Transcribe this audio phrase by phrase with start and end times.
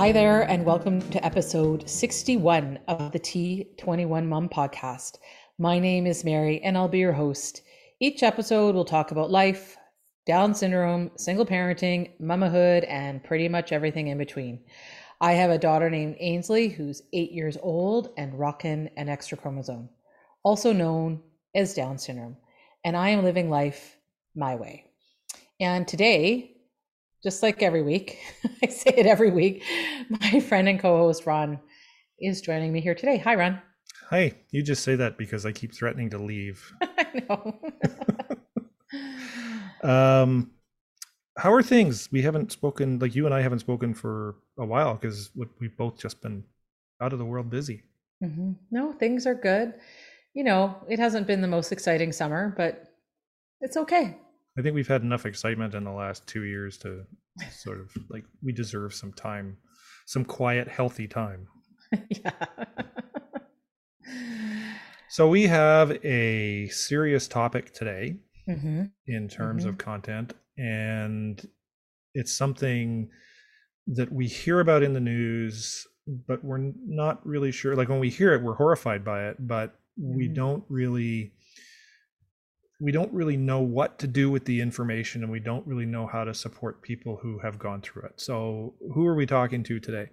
[0.00, 5.18] Hi there, and welcome to episode 61 of the T21 Mom podcast.
[5.58, 7.60] My name is Mary, and I'll be your host.
[8.00, 9.76] Each episode we'll talk about life,
[10.24, 14.60] Down syndrome, single parenting, mamahood, and pretty much everything in between.
[15.20, 19.90] I have a daughter named Ainsley who's eight years old and rocking an extra chromosome,
[20.42, 21.20] also known
[21.54, 22.38] as Down syndrome,
[22.84, 23.98] and I am living life
[24.34, 24.86] my way.
[25.60, 26.56] And today,
[27.22, 28.18] just like every week,
[28.62, 29.62] I say it every week,
[30.08, 31.58] my friend and co host Ron
[32.18, 33.18] is joining me here today.
[33.18, 33.60] Hi, Ron.
[34.10, 36.72] Hi, you just say that because I keep threatening to leave.
[36.82, 37.60] I know.
[39.88, 40.50] um,
[41.36, 42.08] how are things?
[42.10, 45.98] We haven't spoken, like you and I haven't spoken for a while because we've both
[45.98, 46.44] just been
[47.00, 47.82] out of the world busy.
[48.22, 48.52] Mm-hmm.
[48.70, 49.74] No, things are good.
[50.34, 52.84] You know, it hasn't been the most exciting summer, but
[53.60, 54.18] it's okay.
[54.60, 57.06] I think we've had enough excitement in the last two years to
[57.50, 59.56] sort of like we deserve some time,
[60.04, 61.48] some quiet, healthy time.
[62.10, 62.30] yeah.
[65.08, 68.84] so we have a serious topic today mm-hmm.
[69.06, 69.70] in terms mm-hmm.
[69.70, 71.48] of content, and
[72.14, 73.08] it's something
[73.86, 75.86] that we hear about in the news,
[76.28, 77.74] but we're not really sure.
[77.74, 80.34] Like when we hear it, we're horrified by it, but we mm-hmm.
[80.34, 81.32] don't really
[82.80, 86.06] we don't really know what to do with the information and we don't really know
[86.06, 88.20] how to support people who have gone through it.
[88.20, 90.08] So, who are we talking to today?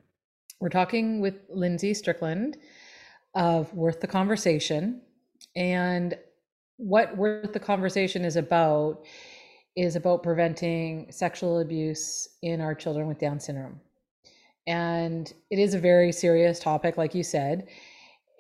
[0.60, 2.58] We're talking with Lindsay Strickland
[3.36, 5.02] of Worth the Conversation.
[5.56, 6.18] And
[6.76, 9.06] what Worth the Conversation is about
[9.78, 13.80] is about preventing sexual abuse in our children with Down syndrome.
[14.66, 17.68] And it is a very serious topic, like you said.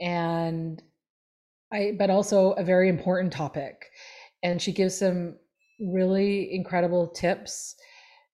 [0.02, 0.82] And
[1.72, 3.92] I, but also a very important topic
[4.44, 5.36] and she gives some
[5.80, 7.76] really incredible tips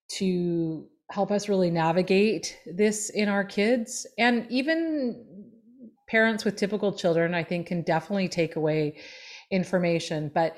[0.08, 4.06] to help us really navigate this in our kids.
[4.18, 5.52] And even
[6.08, 8.96] parents with typical children i think can definitely take away
[9.50, 10.30] information.
[10.34, 10.56] But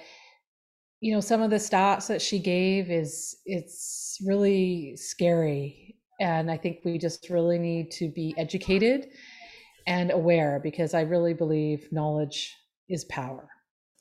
[1.00, 5.96] you know some of the stats that she gave is it's really scary.
[6.18, 9.08] And i think we just really need to be educated
[9.86, 12.56] and aware because i really believe knowledge
[12.88, 13.48] is power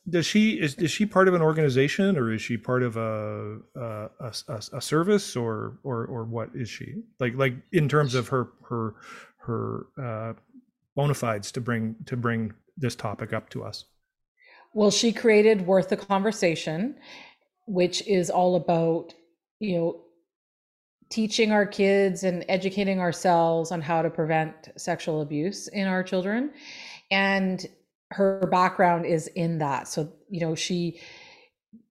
[0.07, 3.57] does she is is she part of an organization or is she part of a
[3.75, 8.27] a, a, a service or or or what is she like like in terms of
[8.27, 8.95] her her
[9.38, 10.33] her uh,
[10.95, 13.85] bona fides to bring to bring this topic up to us?
[14.73, 16.95] Well, she created Worth the Conversation,
[17.65, 19.13] which is all about
[19.59, 20.01] you know
[21.09, 26.51] teaching our kids and educating ourselves on how to prevent sexual abuse in our children
[27.11, 27.67] and
[28.11, 29.88] her background is in that.
[29.88, 30.99] So, you know, she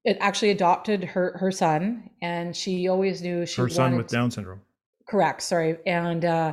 [0.05, 4.31] it actually adopted her her son and she always knew she her son with down
[4.31, 4.61] syndrome
[5.09, 6.53] correct sorry and uh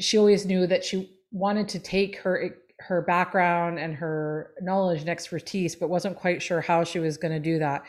[0.00, 5.08] she always knew that she wanted to take her her background and her knowledge and
[5.08, 7.82] expertise but wasn't quite sure how she was going to do that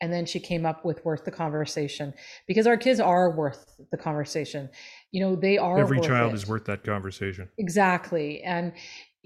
[0.00, 2.12] and then she came up with worth the conversation
[2.46, 4.68] because our kids are worth the conversation
[5.10, 6.36] you know they are every child it.
[6.36, 8.72] is worth that conversation exactly and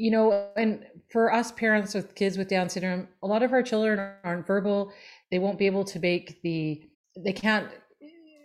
[0.00, 3.62] you know, and for us parents with kids with Down syndrome, a lot of our
[3.62, 4.92] children aren't verbal.
[5.30, 6.82] They won't be able to make the,
[7.18, 7.68] they can't.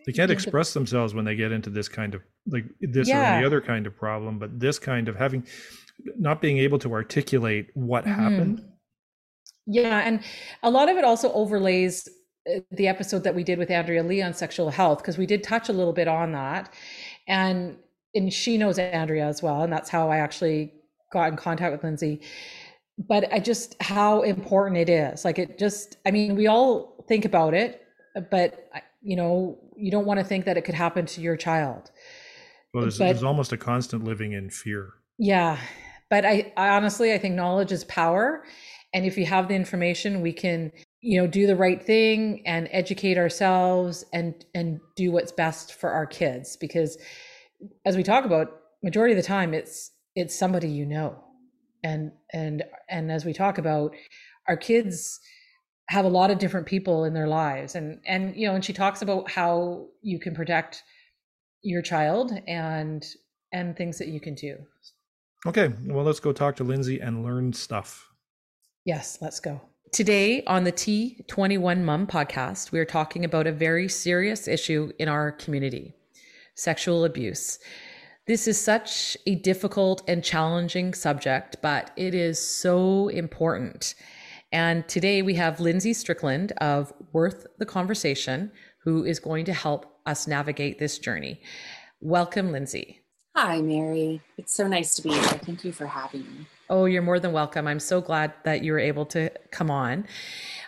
[0.05, 3.21] They can't express the, themselves when they get into this kind of, like this yeah.
[3.21, 5.47] or any other kind of problem, but this kind of having,
[6.17, 8.21] not being able to articulate what mm-hmm.
[8.21, 8.65] happened.
[9.65, 9.99] Yeah.
[9.99, 10.19] And
[10.61, 12.09] a lot of it also overlays
[12.53, 15.41] uh, the episode that we did with Andrea Lee on sexual health, because we did
[15.41, 16.73] touch a little bit on that.
[17.27, 17.77] And
[18.13, 19.63] and she knows Andrea as well.
[19.63, 20.73] And that's how I actually
[21.15, 22.21] got in contact with Lindsay.
[22.97, 25.25] But I just how important it is.
[25.25, 27.81] Like it just, I mean, we all think about it,
[28.29, 28.69] but
[29.01, 31.91] you know, you don't want to think that it could happen to your child.
[32.73, 34.93] Well, there's, but, there's almost a constant living in fear.
[35.17, 35.57] Yeah.
[36.09, 38.43] But I, I honestly, I think knowledge is power.
[38.93, 40.71] And if you have the information, we can,
[41.01, 45.89] you know, do the right thing and educate ourselves and and do what's best for
[45.89, 46.55] our kids.
[46.57, 46.97] Because
[47.85, 48.47] as we talk about,
[48.83, 51.21] majority of the time it's it's somebody you know.
[51.83, 53.93] And and and as we talk about
[54.47, 55.19] our kids
[55.89, 57.75] have a lot of different people in their lives.
[57.75, 60.83] And and you know and she talks about how you can protect
[61.61, 63.05] your child and
[63.51, 64.57] and things that you can do.
[65.45, 68.09] Okay well let's go talk to lindsay and learn stuff.
[68.85, 69.61] Yes let's go.
[69.91, 75.07] Today on the t21 mom podcast we are talking about a very serious issue in
[75.07, 75.93] our community
[76.55, 77.59] sexual abuse
[78.27, 83.93] this is such a difficult and challenging subject, but it is so important.
[84.51, 88.51] And today we have Lindsay Strickland of Worth the Conversation,
[88.83, 91.39] who is going to help us navigate this journey.
[92.01, 93.01] Welcome, Lindsay.
[93.35, 94.21] Hi, Mary.
[94.37, 95.21] It's so nice to be here.
[95.21, 96.47] Thank you for having me.
[96.69, 97.67] Oh, you're more than welcome.
[97.67, 100.07] I'm so glad that you were able to come on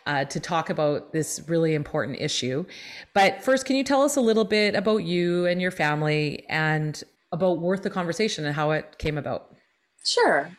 [0.05, 2.65] uh, to talk about this really important issue.
[3.13, 7.01] But first, can you tell us a little bit about you and your family and
[7.31, 9.55] about Worth the Conversation and how it came about?
[10.03, 10.51] Sure.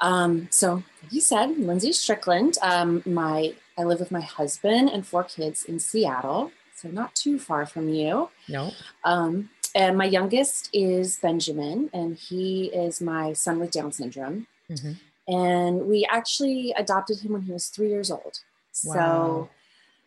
[0.00, 2.58] Um, so, like you said, Lindsay Strickland.
[2.62, 7.38] Um, my I live with my husband and four kids in Seattle, so not too
[7.38, 8.28] far from you.
[8.48, 8.72] No.
[9.04, 14.46] Um, and my youngest is Benjamin, and he is my son with Down syndrome.
[14.68, 14.92] Mm-hmm.
[15.32, 18.40] And we actually adopted him when he was three years old.
[18.84, 18.94] Wow.
[18.94, 19.50] So,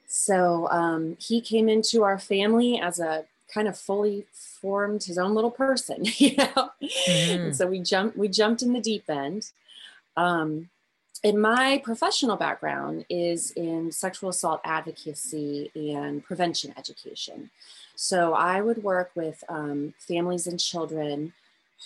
[0.07, 5.33] so um, he came into our family as a kind of fully formed his own
[5.33, 6.71] little person, you know.
[6.83, 7.41] Mm-hmm.
[7.41, 9.51] And so we jumped we jumped in the deep end.
[10.17, 10.69] Um,
[11.23, 17.49] and my professional background is in sexual assault advocacy and prevention education.
[17.95, 21.33] So I would work with um, families and children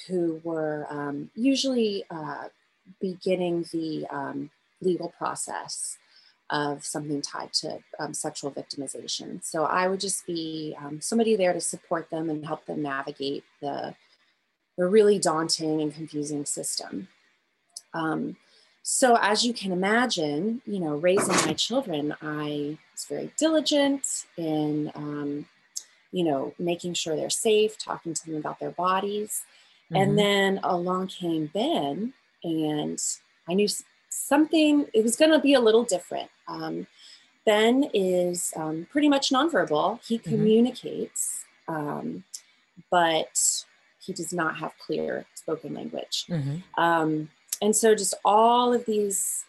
[0.07, 2.45] who were um, usually uh,
[3.00, 4.50] beginning the um,
[4.81, 5.98] legal process
[6.50, 9.44] of something tied to um, sexual victimization.
[9.44, 13.44] So I would just be um, somebody there to support them and help them navigate
[13.62, 13.96] the,
[14.78, 17.07] the really daunting and confusing system.
[17.94, 18.38] Um,
[18.81, 24.92] so as you can imagine, you know, raising my children, I was very diligent in,
[24.95, 25.45] um,
[26.12, 29.44] you know, making sure they're safe, talking to them about their bodies.
[29.92, 29.95] Mm-hmm.
[29.95, 32.13] And then along came Ben,
[32.44, 33.00] and
[33.48, 33.68] I knew
[34.10, 36.30] something, it was going to be a little different.
[36.50, 36.88] Um,
[37.46, 40.30] ben is um, pretty much nonverbal, he mm-hmm.
[40.30, 42.24] communicates, um,
[42.92, 43.63] but
[44.00, 46.25] he does not have clear spoken language.
[46.30, 46.81] Mm-hmm.
[46.81, 47.30] Um,
[47.62, 49.46] and so, just all of these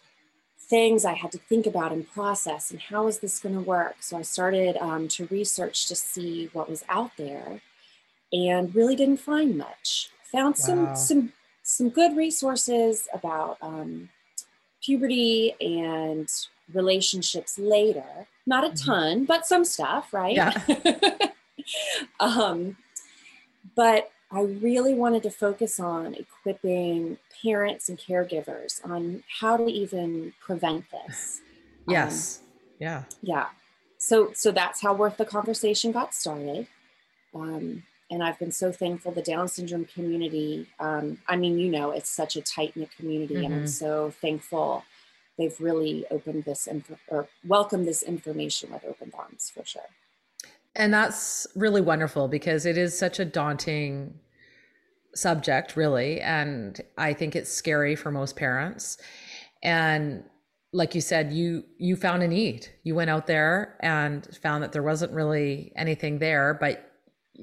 [0.59, 3.97] things I had to think about and process, and how is this going to work?
[3.99, 7.61] So, I started um, to research to see what was out there
[8.33, 10.09] and really didn't find much.
[10.31, 10.65] Found wow.
[10.65, 11.33] some, some
[11.63, 14.09] some good resources about um,
[14.83, 16.29] puberty and
[16.73, 18.27] relationships later.
[18.45, 18.89] Not a mm-hmm.
[18.89, 20.35] ton, but some stuff, right?
[20.35, 20.53] Yeah.
[22.19, 22.77] um,
[23.75, 30.33] but I really wanted to focus on equipping parents and caregivers on how to even
[30.39, 31.41] prevent this.
[31.87, 32.39] Yes.
[32.39, 32.47] Um,
[32.79, 33.03] yeah.
[33.21, 33.45] Yeah.
[33.97, 36.67] So so that's how Worth the Conversation got started.
[37.35, 40.67] Um, and I've been so thankful the Down syndrome community.
[40.79, 43.45] Um, I mean, you know, it's such a tight knit community, mm-hmm.
[43.45, 43.67] and I'm mm-hmm.
[43.67, 44.83] so thankful
[45.37, 49.81] they've really opened this info or welcomed this information with open arms for sure.
[50.75, 54.13] And that's really wonderful because it is such a daunting
[55.15, 58.97] subject, really, and I think it's scary for most parents.
[59.63, 60.23] And
[60.73, 62.67] like you said, you you found a need.
[62.83, 66.90] You went out there and found that there wasn't really anything there, but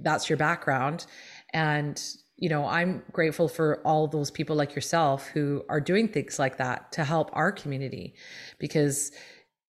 [0.03, 1.07] that's your background.
[1.53, 2.01] And
[2.41, 6.57] you know i'm grateful for all those people like yourself who are doing things like
[6.59, 8.15] that to help our community.
[8.61, 9.11] Because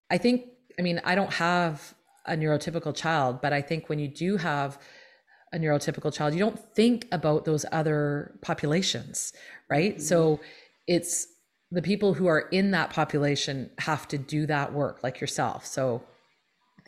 [0.08, 0.44] i think
[0.78, 1.94] i mean i don't have
[2.26, 4.78] a neurotypical child but i think when you do have
[5.52, 9.32] a neurotypical child you don't think about those other populations
[9.68, 9.94] right?
[9.94, 10.02] Mm-hmm.
[10.02, 10.38] so
[10.86, 11.26] it's
[11.70, 15.64] the people who are in that population have to do that work like yourself.
[15.64, 16.02] So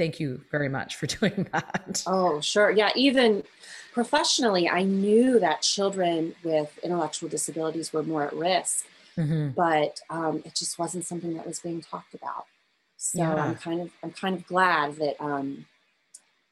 [0.02, 2.02] thank you very much for doing that.
[2.06, 2.70] Oh, sure.
[2.70, 3.44] Yeah, even
[3.92, 8.84] professionally, I knew that children with intellectual disabilities were more at risk,
[9.16, 9.50] mm-hmm.
[9.50, 12.46] but um, it just wasn't something that was being talked about.
[12.96, 13.34] So yeah.
[13.34, 15.66] I'm kind of I'm kind of glad that um,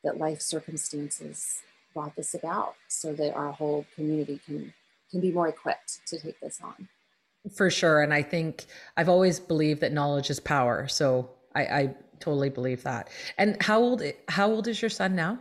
[0.04, 1.62] that life circumstances
[1.94, 4.72] brought this about, so that our whole community can
[5.10, 6.88] can be more equipped to take this on.
[7.54, 8.66] For sure, and I think
[8.96, 10.88] I've always believed that knowledge is power.
[10.88, 13.08] So I, I totally believe that.
[13.38, 15.38] And how old how old is your son now?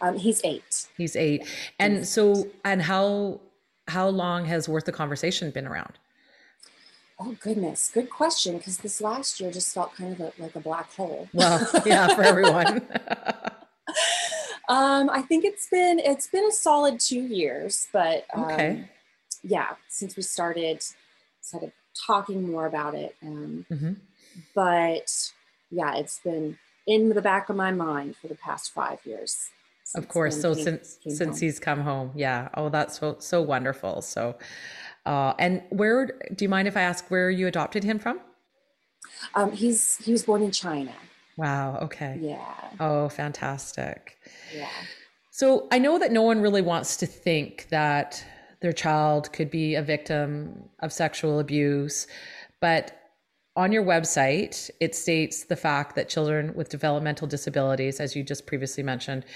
[0.00, 0.86] Um, he's eight.
[0.96, 1.46] He's eight.
[1.78, 2.52] And he's so eight.
[2.64, 3.40] and how
[3.88, 5.98] how long has Worth the Conversation been around?
[7.18, 8.56] Oh goodness, good question.
[8.56, 11.28] Because this last year just felt kind of a, like a black hole.
[11.34, 12.82] Well, yeah, for everyone.
[14.68, 18.88] um, I think it's been it's been a solid two years, but um, okay,
[19.42, 20.82] yeah, since we started
[21.42, 21.72] sort of
[22.06, 23.16] talking more about it.
[23.22, 23.92] Um, mm-hmm.
[24.54, 25.32] But
[25.70, 29.50] yeah, it's been in the back of my mind for the past five years.
[29.94, 30.40] Of course.
[30.40, 31.46] So came, since came since home.
[31.46, 32.48] he's come home, yeah.
[32.54, 34.02] Oh, that's so so wonderful.
[34.02, 34.36] So,
[35.04, 38.20] uh, and where do you mind if I ask where you adopted him from?
[39.34, 40.92] Um, he's he was born in China.
[41.36, 41.78] Wow.
[41.82, 42.18] Okay.
[42.20, 42.54] Yeah.
[42.78, 44.18] Oh, fantastic.
[44.54, 44.68] Yeah.
[45.30, 48.24] So I know that no one really wants to think that
[48.60, 52.06] their child could be a victim of sexual abuse,
[52.60, 52.99] but
[53.60, 58.46] on your website, it states the fact that children with developmental disabilities, as you just
[58.46, 59.26] previously mentioned,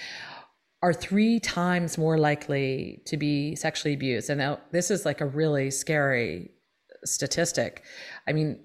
[0.81, 4.31] are three times more likely to be sexually abused.
[4.31, 6.49] And now this is like a really scary
[7.03, 7.83] statistic.
[8.27, 8.61] I mean,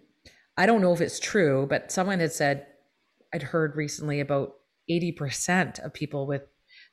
[0.57, 2.67] I don't know if it's true, but someone had said,
[3.35, 4.55] I'd heard recently about
[4.90, 6.43] 80% of people with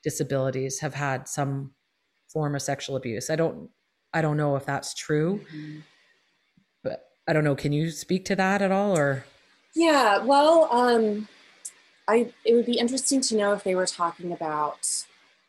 [0.04, 1.72] disabilities have had some
[2.34, 3.30] form of sexual abuse.
[3.30, 3.70] I don't
[4.14, 5.40] I don't know if that's true.
[5.54, 5.80] Mm-hmm.
[7.28, 9.26] I don't know, can you speak to that at all or
[9.76, 11.28] Yeah, well, um
[12.08, 15.06] I it would be interesting to know if they were talking about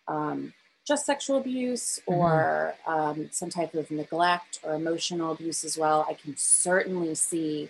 [0.08, 0.52] um,
[0.87, 2.20] just sexual abuse mm-hmm.
[2.20, 3.20] or mm-hmm.
[3.20, 6.06] um, some type of neglect or emotional abuse as well.
[6.08, 7.68] I can certainly see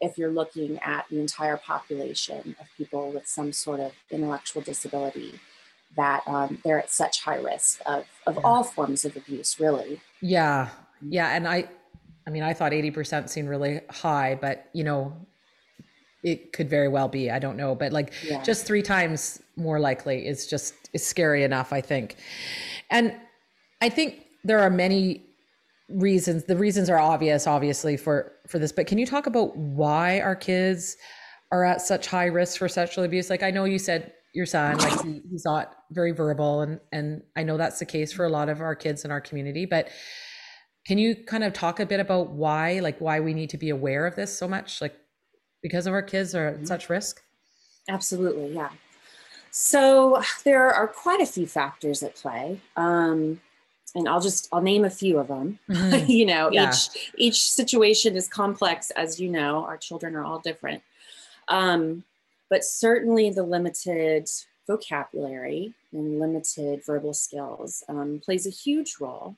[0.00, 5.40] if you're looking at the entire population of people with some sort of intellectual disability
[5.96, 8.40] that um, they're at such high risk of, of yeah.
[8.44, 10.68] all forms of abuse really yeah
[11.00, 11.66] yeah and i
[12.28, 15.16] i mean i thought 80% seemed really high but you know
[16.22, 18.42] it could very well be i don't know but like yeah.
[18.42, 22.16] just three times more likely is just is scary enough i think
[22.90, 23.16] and
[23.80, 25.24] i think there are many
[25.88, 30.20] reasons the reasons are obvious obviously for for this but can you talk about why
[30.20, 30.96] our kids
[31.50, 34.76] are at such high risk for sexual abuse like i know you said your son
[34.78, 38.28] like he, he's not very verbal and and i know that's the case for a
[38.28, 39.88] lot of our kids in our community but
[40.88, 43.68] can you kind of talk a bit about why like why we need to be
[43.68, 44.96] aware of this so much like
[45.62, 46.64] because of our kids are at mm-hmm.
[46.64, 47.22] such risk
[47.88, 48.70] absolutely yeah
[49.50, 53.40] so there are quite a few factors at play um,
[53.94, 55.58] and I'll just I'll name a few of them.
[55.68, 56.06] Mm-hmm.
[56.10, 56.70] you know, yeah.
[56.70, 59.64] each each situation is complex, as you know.
[59.64, 60.82] Our children are all different,
[61.48, 62.04] um,
[62.50, 64.28] but certainly the limited
[64.66, 69.36] vocabulary and limited verbal skills um, plays a huge role.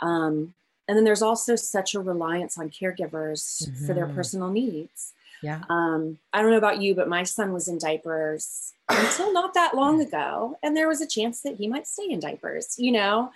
[0.00, 0.54] Um,
[0.88, 3.86] and then there's also such a reliance on caregivers mm-hmm.
[3.86, 4.16] for their mm-hmm.
[4.16, 5.12] personal needs.
[5.42, 5.62] Yeah.
[5.70, 9.74] Um, I don't know about you, but my son was in diapers until not that
[9.74, 12.74] long ago, and there was a chance that he might stay in diapers.
[12.76, 13.32] You know,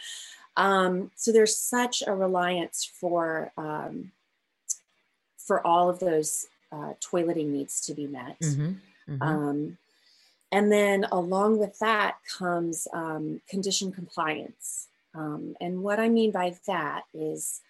[0.57, 4.13] um, so there's such a reliance for um,
[5.39, 8.39] for all of those uh, toileting needs to be met.
[8.41, 8.73] Mm-hmm.
[9.13, 9.23] Mm-hmm.
[9.23, 9.79] Um,
[10.51, 14.89] and then along with that comes um, condition compliance.
[15.15, 17.61] Um, and what I mean by that is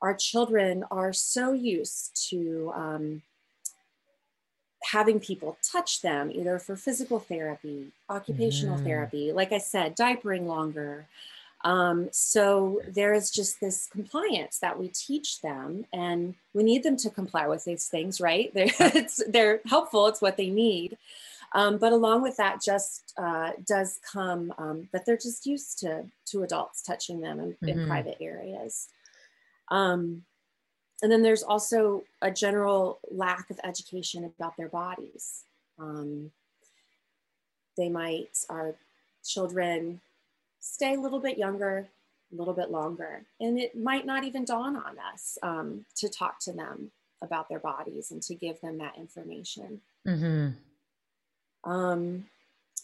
[0.00, 3.22] our children are so used to um,
[4.82, 8.84] having people touch them either for physical therapy, occupational mm.
[8.84, 11.06] therapy, like I said, diapering longer.
[11.64, 16.96] Um, so there is just this compliance that we teach them, and we need them
[16.98, 18.52] to comply with these things, right?
[18.54, 18.70] They're,
[19.26, 20.96] they're helpful, it's what they need.
[21.52, 26.04] Um, but along with that, just uh, does come um, that they're just used to
[26.26, 27.68] to adults touching them in, mm-hmm.
[27.68, 28.88] in private areas.
[29.68, 30.22] Um,
[31.02, 35.44] and then there's also a general lack of education about their bodies.
[35.78, 36.30] Um,
[37.76, 38.74] they might, our
[39.24, 40.00] children
[40.60, 41.88] stay a little bit younger,
[42.32, 46.40] a little bit longer, and it might not even dawn on us um, to talk
[46.40, 46.90] to them
[47.22, 49.80] about their bodies and to give them that information.
[50.06, 50.48] Mm-hmm.
[51.66, 52.26] Um,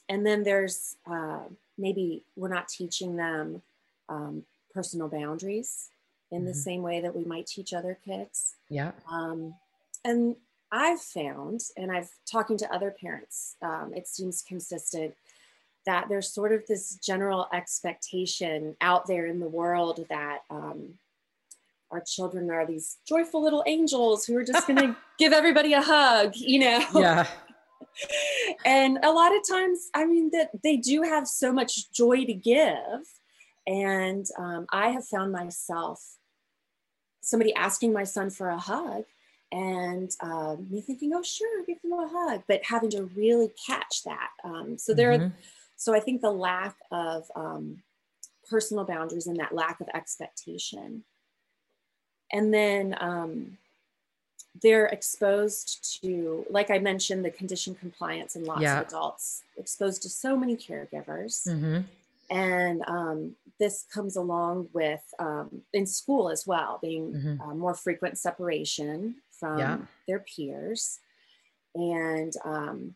[0.09, 1.45] and then there's uh,
[1.79, 3.63] maybe we're not teaching them
[4.09, 5.89] um, personal boundaries
[6.31, 6.61] in the mm-hmm.
[6.61, 8.57] same way that we might teach other kids.
[8.69, 8.93] Yeah.
[9.11, 9.55] Um,
[10.05, 10.37] and
[10.71, 15.15] I've found, and I've talking to other parents, um, it seems consistent
[15.85, 20.95] that there's sort of this general expectation out there in the world that um,
[21.91, 25.83] our children are these joyful little angels who are just going to give everybody a
[25.83, 26.85] hug, you know?
[26.95, 27.27] Yeah.
[28.65, 32.35] And a lot of times, I mean, that they do have so much joy to
[32.35, 32.75] give.
[33.67, 36.17] And um, I have found myself
[37.21, 39.05] somebody asking my son for a hug
[39.53, 44.03] and um, me thinking, oh, sure, give him a hug, but having to really catch
[44.05, 44.31] that.
[44.43, 45.37] Um, so there, mm-hmm.
[45.77, 47.83] so I think the lack of um,
[48.51, 51.05] personal boundaries and that lack of expectation.
[52.33, 53.59] And then um,
[54.61, 58.81] they're exposed to, like I mentioned, the condition compliance and lots yeah.
[58.81, 61.49] of adults exposed to so many caregivers.
[61.49, 61.81] Mm-hmm.
[62.31, 67.41] And um, this comes along with um, in school as well, being mm-hmm.
[67.41, 69.79] uh, more frequent separation from yeah.
[70.07, 71.01] their peers
[71.75, 72.95] and um,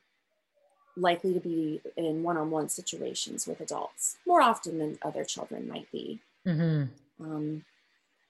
[0.97, 5.69] likely to be in one on one situations with adults more often than other children
[5.69, 6.21] might be.
[6.47, 6.85] Mm-hmm.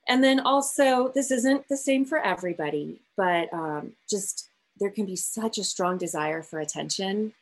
[0.08, 4.48] And then also, this isn't the same for everybody, but um, just
[4.78, 7.32] there can be such a strong desire for attention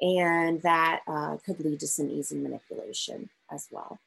[0.00, 3.98] and that uh, could lead to some easy manipulation as well.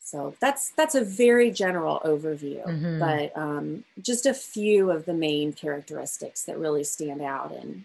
[0.00, 2.98] So that's that's a very general overview, mm-hmm.
[2.98, 7.84] but um, just a few of the main characteristics that really stand out in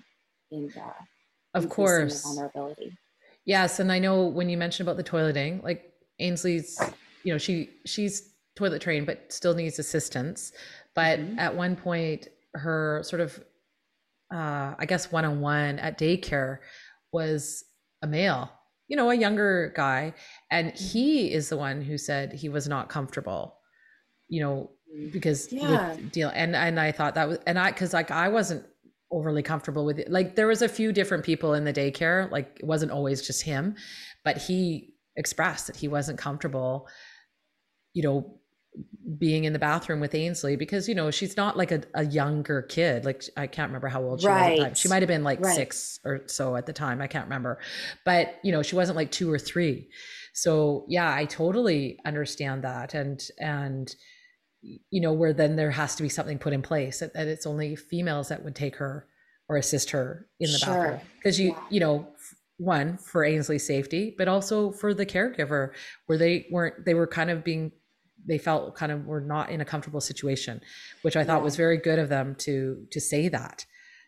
[0.51, 0.84] in the
[1.53, 2.98] of course vulnerability.
[3.46, 6.77] Yes, and I know when you mentioned about the toileting, like Ainsley's,
[7.24, 10.51] you know, she she's toilet trained but still needs assistance.
[10.93, 11.39] But mm-hmm.
[11.39, 13.39] at one point, her sort of,
[14.33, 16.59] uh, I guess, one on one at daycare
[17.11, 17.63] was
[18.01, 18.51] a male,
[18.87, 20.13] you know, a younger guy,
[20.51, 23.57] and he is the one who said he was not comfortable,
[24.27, 24.71] you know,
[25.11, 25.95] because yeah.
[26.11, 28.65] deal and and I thought that was and I because like I wasn't
[29.11, 30.11] overly comfortable with it.
[30.11, 33.43] Like there was a few different people in the daycare, like it wasn't always just
[33.43, 33.75] him,
[34.23, 36.87] but he expressed that he wasn't comfortable,
[37.93, 38.38] you know,
[39.17, 42.62] being in the bathroom with Ainsley because you know she's not like a, a younger
[42.62, 44.51] kid like I can't remember how old she right.
[44.51, 45.55] was at the time she might have been like right.
[45.55, 47.59] six or so at the time I can't remember
[48.05, 49.89] but you know she wasn't like two or three
[50.33, 53.93] so yeah I totally understand that and and
[54.62, 57.45] you know where then there has to be something put in place that, that it's
[57.45, 59.07] only females that would take her
[59.48, 60.74] or assist her in the sure.
[60.74, 61.59] bathroom because you yeah.
[61.69, 62.07] you know
[62.57, 65.71] one for Ainsley's safety but also for the caregiver
[66.05, 67.71] where they weren't they were kind of being
[68.25, 70.61] they felt kind of were not in a comfortable situation
[71.01, 71.43] which i thought yeah.
[71.43, 73.65] was very good of them to to say that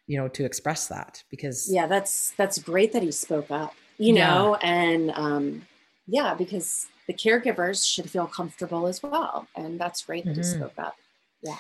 [0.08, 4.14] you know to express that because yeah that's that's great that he spoke up you
[4.14, 5.62] know and um
[6.08, 10.42] yeah because the caregivers should feel comfortable as well and that's great that mm-hmm.
[10.42, 10.96] he spoke up
[11.42, 11.56] yeah.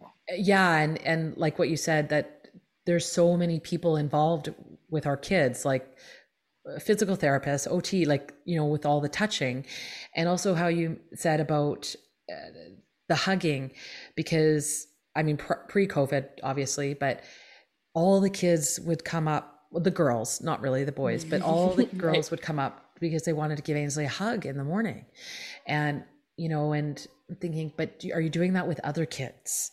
[0.00, 2.48] yeah yeah and and like what you said that
[2.86, 4.52] there's so many people involved
[4.90, 5.96] with our kids like
[6.80, 9.66] physical therapist, OT, like, you know, with all the touching.
[10.14, 11.94] And also how you said about
[12.30, 12.36] uh,
[13.08, 13.72] the hugging,
[14.16, 17.22] because I mean, pre COVID, obviously, but
[17.92, 21.74] all the kids would come up, well, the girls, not really the boys, but all
[21.74, 24.64] the girls would come up because they wanted to give Ainsley a hug in the
[24.64, 25.04] morning.
[25.66, 26.04] And,
[26.36, 27.06] you know, and
[27.40, 29.70] thinking, but are you doing that with other kids?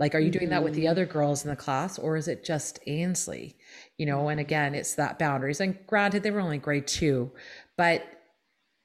[0.00, 0.90] Like, are you doing that with the mm-hmm.
[0.90, 3.56] other girls in the class or is it just Ainsley?
[3.98, 5.60] You know, and again, it's that boundaries.
[5.60, 7.32] And granted, they were only grade two,
[7.76, 8.04] but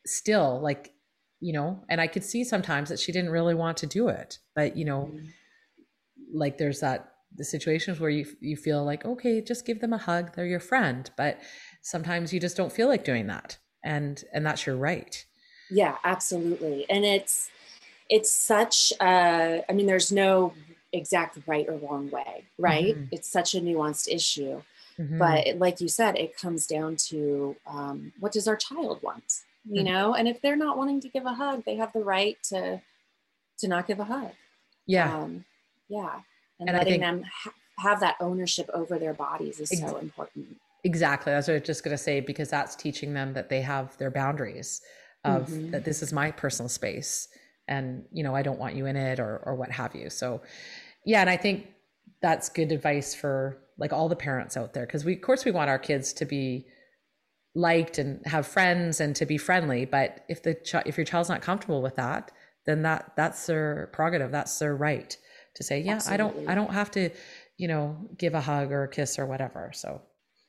[0.05, 0.91] still, like,
[1.39, 4.39] you know, and I could see sometimes that she didn't really want to do it.
[4.55, 5.25] But, you know, mm-hmm.
[6.33, 9.97] like there's that the situations where you you feel like, okay, just give them a
[9.97, 10.35] hug.
[10.35, 11.09] They're your friend.
[11.17, 11.39] But
[11.81, 13.57] sometimes you just don't feel like doing that.
[13.83, 15.25] And and that's your right.
[15.69, 16.85] Yeah, absolutely.
[16.89, 17.49] And it's
[18.09, 20.53] it's such uh I mean, there's no
[20.91, 22.95] exact right or wrong way, right?
[22.95, 23.05] Mm-hmm.
[23.11, 24.61] It's such a nuanced issue.
[24.99, 25.17] Mm-hmm.
[25.17, 29.83] But like you said, it comes down to um, what does our child want, you
[29.83, 29.91] mm-hmm.
[29.91, 30.13] know?
[30.13, 32.81] And if they're not wanting to give a hug, they have the right to
[33.59, 34.31] to not give a hug.
[34.85, 35.45] Yeah, um,
[35.87, 36.19] yeah,
[36.59, 39.97] and, and letting think, them ha- have that ownership over their bodies is ex- so
[39.97, 40.57] important.
[40.83, 43.61] Exactly, that's what I was just going to say because that's teaching them that they
[43.61, 44.81] have their boundaries
[45.23, 45.71] of mm-hmm.
[45.71, 47.29] that this is my personal space
[47.67, 50.41] and you know i don't want you in it or or what have you so
[51.05, 51.67] yeah and i think
[52.21, 55.51] that's good advice for like all the parents out there because we of course we
[55.51, 56.65] want our kids to be
[57.55, 61.29] liked and have friends and to be friendly but if the ch- if your child's
[61.29, 62.31] not comfortable with that
[62.65, 65.17] then that that's their prerogative that's their right
[65.55, 66.13] to say yeah Absolutely.
[66.13, 67.09] i don't i don't have to
[67.57, 69.71] you know give a hug or a kiss or whatever.
[69.73, 70.01] So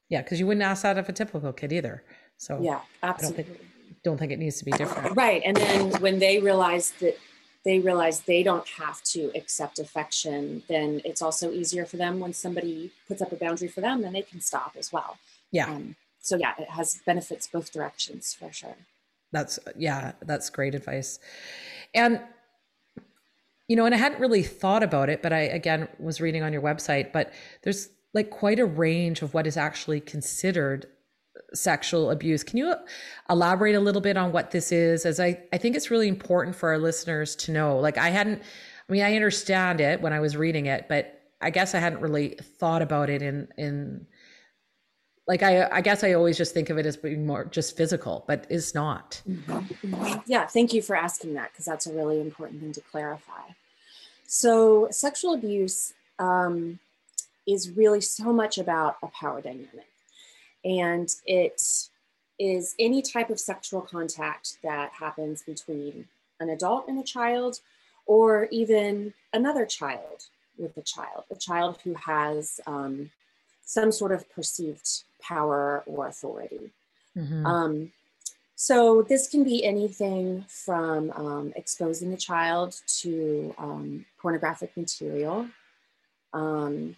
[0.09, 2.05] yeah because you wouldn't ask that of a typical kid either.
[2.37, 3.71] So yeah absolutely don't think,
[4.05, 5.17] don't think it needs to be different.
[5.25, 7.17] Right and then when they realize that
[7.65, 12.33] they realize they don't have to accept affection, then it's also easier for them when
[12.33, 15.17] somebody puts up a boundary for them, then they can stop as well.
[15.51, 15.71] Yeah.
[15.71, 18.77] Um, so yeah, it has benefits both directions for sure.
[19.33, 21.19] That's yeah, that's great advice.
[21.95, 22.21] And
[23.69, 26.53] you know, and I hadn't really thought about it, but I again was reading on
[26.53, 30.87] your website, but there's like quite a range of what is actually considered
[31.55, 32.43] sexual abuse.
[32.43, 32.75] Can you
[33.31, 35.07] elaborate a little bit on what this is?
[35.07, 37.79] As I, I think it's really important for our listeners to know.
[37.79, 38.43] Like, I hadn't,
[38.89, 42.01] I mean, I understand it when I was reading it, but I guess I hadn't
[42.01, 44.07] really thought about it in, in,
[45.27, 48.25] like I, I guess I always just think of it as being more just physical,
[48.27, 49.23] but it's not.
[49.29, 50.21] Mm-hmm.
[50.27, 53.53] Yeah, thank you for asking that because that's a really important thing to clarify.
[54.27, 56.79] So, sexual abuse um,
[57.47, 59.87] is really so much about a power dynamic.
[60.65, 61.63] And it
[62.39, 66.09] is any type of sexual contact that happens between
[66.41, 67.61] an adult and a child,
[68.07, 70.27] or even another child
[70.59, 73.11] with a child, a child who has um,
[73.65, 76.71] some sort of perceived power or authority.
[77.17, 77.47] Mm-hmm.
[77.47, 77.93] Um,
[78.57, 85.49] so this can be anything from um, exposing a child to um, pornographic material,
[86.33, 86.97] um,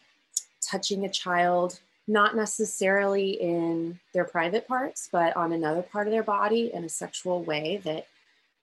[0.60, 6.22] touching a child not necessarily in their private parts, but on another part of their
[6.22, 8.06] body in a sexual way that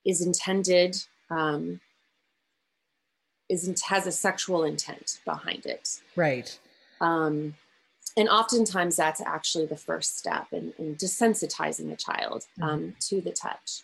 [0.04, 0.96] is intended,
[1.30, 1.80] um,
[3.48, 6.00] is has a sexual intent behind it.
[6.16, 6.58] Right.
[7.00, 7.54] Um,
[8.16, 12.62] and oftentimes that's actually the first step in, in desensitizing a child mm-hmm.
[12.62, 12.90] um, mm-hmm.
[13.00, 13.82] to the touch.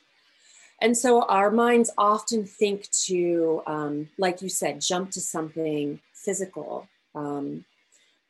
[0.81, 6.89] And so our minds often think to, um, like you said, jump to something physical.
[7.15, 7.67] Um,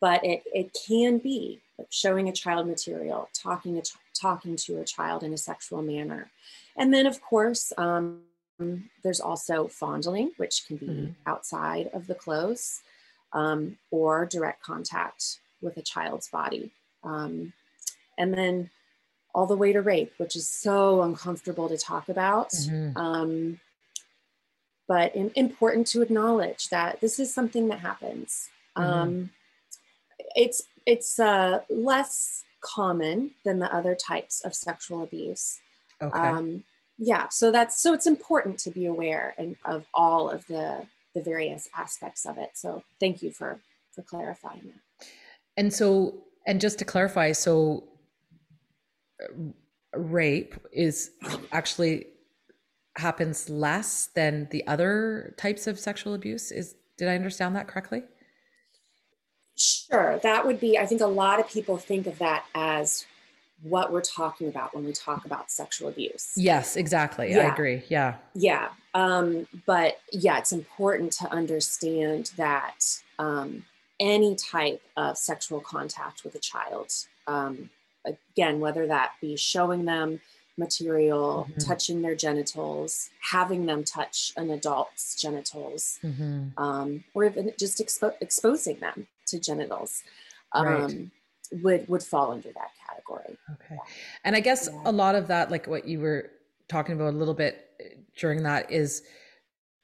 [0.00, 1.60] but it, it can be
[1.90, 3.82] showing a child material, talking, a
[4.14, 6.30] talking to a child in a sexual manner.
[6.76, 8.20] And then, of course, um,
[9.02, 11.12] there's also fondling, which can be mm-hmm.
[11.26, 12.82] outside of the clothes
[13.32, 16.70] um, or direct contact with a child's body.
[17.02, 17.52] Um,
[18.18, 18.70] and then
[19.34, 22.50] all the way to rape, which is so uncomfortable to talk about.
[22.50, 22.96] Mm-hmm.
[22.96, 23.60] Um,
[24.88, 28.48] but in, important to acknowledge that this is something that happens.
[28.76, 29.24] Mm-hmm.
[30.36, 35.58] It's it's uh, less common than the other types of sexual abuse.
[36.02, 36.18] Okay.
[36.18, 36.64] Um,
[36.98, 41.22] yeah, so that's so it's important to be aware and of all of the the
[41.22, 42.50] various aspects of it.
[42.54, 43.60] So thank you for
[43.92, 45.06] for clarifying that.
[45.56, 46.14] And so,
[46.46, 47.84] and just to clarify, so
[49.94, 51.10] rape is
[51.52, 52.06] actually
[52.96, 58.02] happens less than the other types of sexual abuse is did i understand that correctly
[59.90, 63.07] sure that would be i think a lot of people think of that as
[63.62, 67.40] what we're talking about when we talk about sexual abuse yes exactly yeah.
[67.40, 73.64] i agree yeah yeah um, but yeah it's important to understand that um,
[74.00, 76.90] any type of sexual contact with a child
[77.26, 77.70] um,
[78.05, 80.20] again, whether that be showing them
[80.56, 81.68] material, mm-hmm.
[81.68, 86.48] touching their genitals, having them touch an adult's genitals, mm-hmm.
[86.62, 90.02] um, or even just expo- exposing them to genitals.
[90.52, 91.08] Um, right.
[91.62, 93.38] would would fall under that category.
[93.52, 93.78] Okay,
[94.24, 94.82] and I guess yeah.
[94.84, 96.30] a lot of that, like what you were
[96.68, 99.02] talking about a little bit uh, during that, is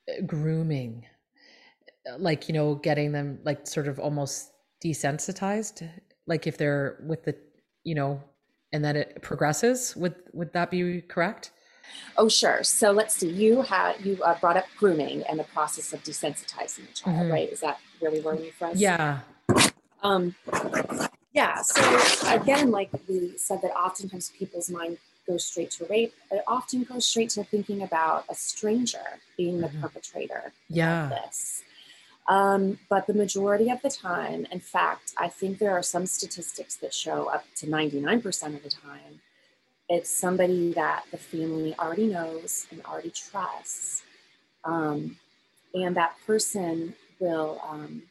[0.09, 1.07] uh, grooming,
[2.19, 4.51] like you know, getting them like sort of almost
[4.85, 5.89] desensitized,
[6.27, 7.37] like if they're with the
[7.85, 8.21] you know,
[8.73, 9.95] and that it progresses.
[9.97, 11.53] Would would that be correct?
[12.17, 12.63] Oh, sure.
[12.63, 13.29] So let's see.
[13.29, 17.33] You had you uh, brought up grooming and the process of desensitizing the child, mm-hmm.
[17.33, 17.49] right?
[17.51, 18.79] Is that where we were when you first?
[18.79, 19.21] Yeah.
[20.03, 20.35] Um,
[21.33, 21.63] yeah.
[21.63, 21.83] So
[22.29, 26.15] again, like we said, that oftentimes people's mind goes straight to rape.
[26.31, 29.83] It often goes straight to thinking about a stranger being the mm-hmm.
[29.83, 30.53] perpetrator.
[30.69, 31.05] Yeah.
[31.05, 31.63] Of this.
[32.29, 36.77] Um, but the majority of the time, in fact, I think there are some statistics
[36.77, 39.21] that show up to 99% of the time,
[39.89, 44.03] it's somebody that the family already knows and already trusts.
[44.65, 45.17] Um,
[45.75, 48.03] and that person will um,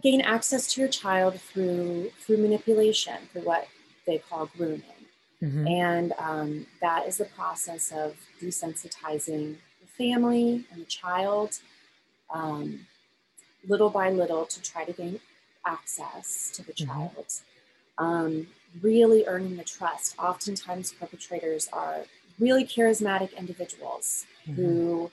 [0.00, 3.66] gain access to your child through through manipulation, through what
[4.06, 4.82] they call grooming.
[5.42, 5.66] Mm-hmm.
[5.66, 11.58] And um, that is the process of desensitizing the family and the child
[12.30, 12.86] um,
[13.66, 15.20] little by little to try to gain
[15.66, 16.86] access to the mm-hmm.
[16.86, 17.26] child.
[17.98, 18.46] Um,
[18.82, 20.14] really earning the trust.
[20.18, 22.04] Oftentimes, perpetrators are
[22.38, 24.54] really charismatic individuals mm-hmm.
[24.54, 25.10] who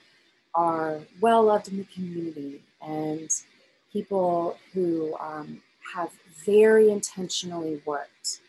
[0.54, 3.30] are well loved in the community and
[3.92, 5.60] people who um,
[5.94, 6.10] have
[6.44, 8.40] very intentionally worked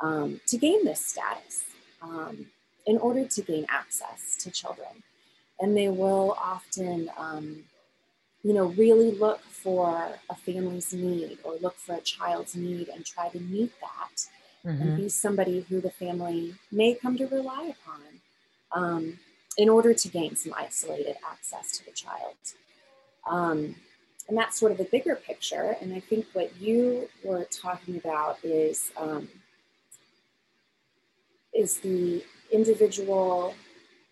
[0.00, 1.64] um, to gain this status
[2.02, 2.46] um,
[2.86, 5.02] in order to gain access to children.
[5.60, 7.64] And they will often um,
[8.42, 13.04] you know, really look for a family's need or look for a child's need and
[13.04, 14.26] try to meet that
[14.64, 14.82] mm-hmm.
[14.82, 18.00] and be somebody who the family may come to rely upon
[18.72, 19.18] um,
[19.56, 22.36] in order to gain some isolated access to the child.
[23.28, 23.74] Um,
[24.28, 25.76] and that's sort of the bigger picture.
[25.80, 29.28] And I think what you were talking about is um,
[31.54, 32.22] is the
[32.52, 33.54] individual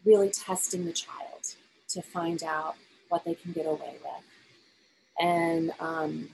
[0.05, 1.55] really testing the child
[1.89, 2.77] to find out
[3.09, 4.25] what they can get away with.
[5.19, 6.31] And, um,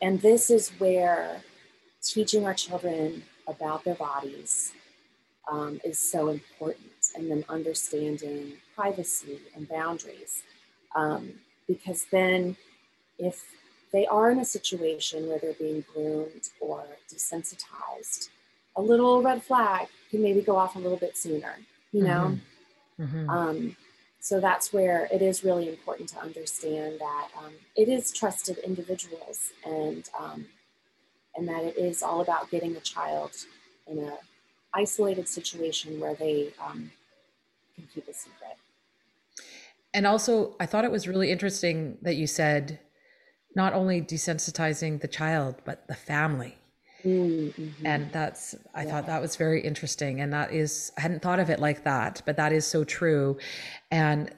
[0.00, 1.42] and this is where
[2.02, 4.72] teaching our children about their bodies
[5.50, 10.42] um, is so important, and then understanding privacy and boundaries.
[10.94, 11.32] Um,
[11.66, 12.56] because then,
[13.18, 13.44] if
[13.92, 18.28] they are in a situation where they're being groomed or desensitized,
[18.76, 21.56] a little red flag can maybe go off a little bit sooner,
[21.92, 22.38] you know?
[23.00, 23.02] Mm-hmm.
[23.02, 23.30] Mm-hmm.
[23.30, 23.76] Um,
[24.28, 29.52] so that's where it is really important to understand that um, it is trusted individuals
[29.64, 30.44] and um,
[31.34, 33.30] and that it is all about getting a child
[33.86, 34.18] in a
[34.74, 36.90] isolated situation where they um,
[37.74, 38.58] can keep a secret.
[39.94, 42.80] And also, I thought it was really interesting that you said
[43.56, 46.58] not only desensitizing the child but the family.
[47.04, 47.86] Mm-hmm.
[47.86, 48.90] And that's, I yeah.
[48.90, 50.20] thought that was very interesting.
[50.20, 53.38] And that is, I hadn't thought of it like that, but that is so true.
[53.90, 54.30] And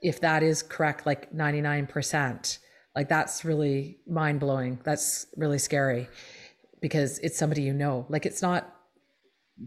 [0.00, 2.58] if that is correct, like 99%,
[2.94, 4.78] like that's really mind blowing.
[4.84, 6.08] That's really scary
[6.80, 8.06] because it's somebody you know.
[8.08, 8.74] Like it's not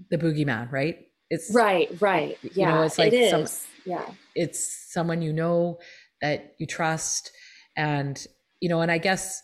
[0.10, 1.08] the boogeyman, right?
[1.30, 2.38] It's right, right.
[2.42, 3.30] Yeah, you know, it's like it.
[3.30, 5.80] Some, yeah, it's someone you know
[6.22, 7.32] that you trust,
[7.78, 8.22] and
[8.60, 9.42] you know, and I guess,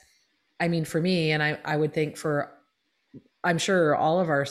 [0.60, 2.52] I mean, for me, and I, I would think for,
[3.48, 4.46] I'm sure all of our,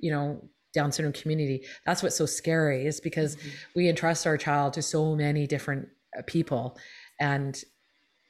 [0.00, 3.48] you know, Down syndrome community, that's what's so scary is because mm-hmm.
[3.74, 6.78] we entrust our child to so many different uh, people,
[7.18, 7.60] and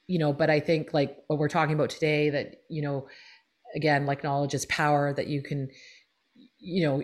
[0.07, 3.09] you know, but I think like what we're talking about today, that you know,
[3.75, 5.69] again, like knowledge is power, that you can,
[6.59, 7.03] you know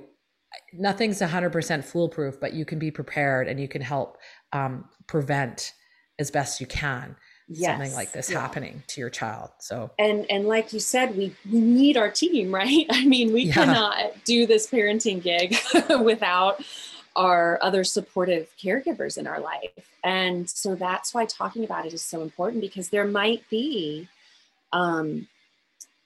[0.72, 4.18] nothing's 100% foolproof but you can be prepared and you can help
[4.52, 5.72] um, prevent
[6.20, 7.16] as best you can
[7.48, 7.76] yes.
[7.76, 8.40] something like this yeah.
[8.40, 12.54] happening to your child so and and like you said we we need our team
[12.54, 13.54] right i mean we yeah.
[13.54, 15.56] cannot do this parenting gig
[16.02, 16.62] without
[17.16, 19.70] our other supportive caregivers in our life
[20.02, 24.08] and so that's why talking about it is so important because there might be
[24.72, 25.28] um,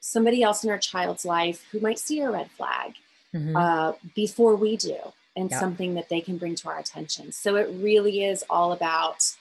[0.00, 2.94] somebody else in our child's life who might see a red flag
[3.34, 3.56] mm-hmm.
[3.56, 4.96] uh, before we do
[5.36, 5.60] and yeah.
[5.60, 7.32] something that they can bring to our attention.
[7.32, 9.34] So it really is all about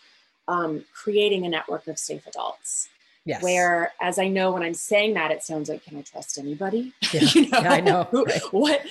[0.47, 2.89] um, creating a network of safe adults.
[3.25, 3.43] Yes.
[3.43, 6.93] Where, as I know, when I'm saying that, it sounds like, can I trust anybody?
[7.13, 7.59] Yeah, you know?
[7.61, 8.07] yeah I know.
[8.13, 8.53] Right.
[8.53, 8.81] what?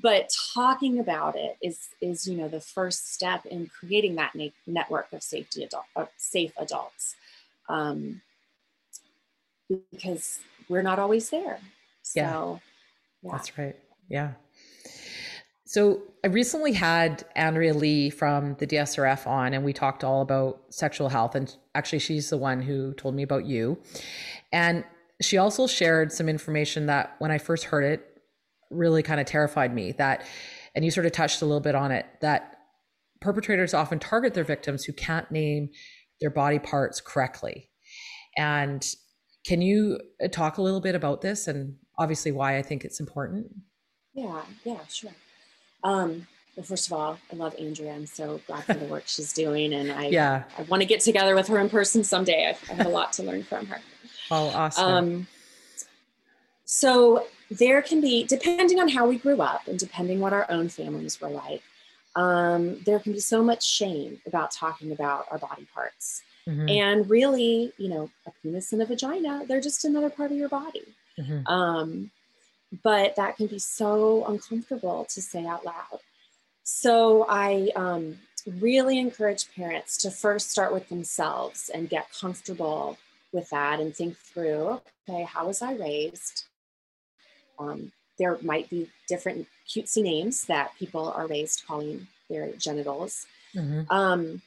[0.00, 4.48] But talking about it is is you know the first step in creating that na-
[4.66, 7.16] network of safety adult, of safe adults,
[7.70, 8.20] um,
[9.90, 11.58] because we're not always there.
[12.02, 12.58] So, yeah.
[13.22, 13.30] yeah.
[13.32, 13.76] that's right.
[14.10, 14.32] Yeah.
[15.66, 20.60] So I recently had Andrea Lee from the DSRF on, and we talked all about
[20.70, 21.34] sexual health.
[21.34, 23.76] And actually, she's the one who told me about you.
[24.52, 24.84] And
[25.20, 28.06] she also shared some information that when I first heard it,
[28.70, 29.90] really kind of terrified me.
[29.92, 30.24] That,
[30.76, 32.58] and you sort of touched a little bit on it, that
[33.20, 35.70] perpetrators often target their victims who can't name
[36.20, 37.70] their body parts correctly.
[38.36, 38.86] And
[39.44, 43.00] can you uh, talk a little bit about this and obviously why I think it's
[43.00, 43.48] important?
[44.14, 45.10] Yeah, yeah, sure.
[45.86, 47.94] Um, well, first of all, I love Andrea.
[47.94, 51.00] I'm so glad for the work she's doing, and I yeah I want to get
[51.00, 52.46] together with her in person someday.
[52.46, 53.80] I, I have a lot to learn from her.
[54.30, 54.84] Oh, awesome.
[54.84, 55.26] Um,
[56.64, 60.68] so there can be, depending on how we grew up, and depending what our own
[60.68, 61.62] families were like,
[62.16, 66.22] um, there can be so much shame about talking about our body parts.
[66.48, 66.68] Mm-hmm.
[66.68, 70.48] And really, you know, a penis and a vagina, they're just another part of your
[70.48, 70.82] body.
[71.18, 71.46] Mm-hmm.
[71.46, 72.10] Um,
[72.82, 76.00] but that can be so uncomfortable to say out loud.
[76.62, 82.98] So I um, really encourage parents to first start with themselves and get comfortable
[83.32, 86.44] with that and think through okay, how was I raised?
[87.58, 93.26] Um, there might be different cutesy names that people are raised calling their genitals.
[93.54, 93.90] Mm-hmm.
[93.90, 94.42] Um,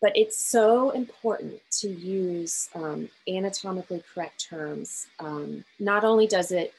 [0.00, 5.06] but it's so important to use um, anatomically correct terms.
[5.18, 6.72] Um, not only does it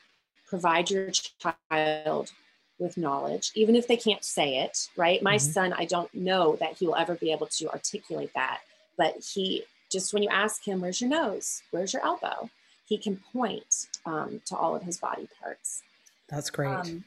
[0.51, 2.31] provide your child
[2.77, 5.23] with knowledge, even if they can't say it, right?
[5.23, 5.51] My mm-hmm.
[5.51, 8.59] son, I don't know that he will ever be able to articulate that,
[8.97, 11.63] but he just when you ask him, where's your nose?
[11.71, 12.49] Where's your elbow?
[12.85, 15.83] He can point um, to all of his body parts.
[16.27, 16.67] That's great.
[16.67, 17.05] Um,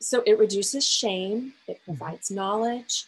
[0.00, 1.96] so it reduces shame, it mm-hmm.
[1.96, 2.36] provides mm-hmm.
[2.36, 3.04] knowledge.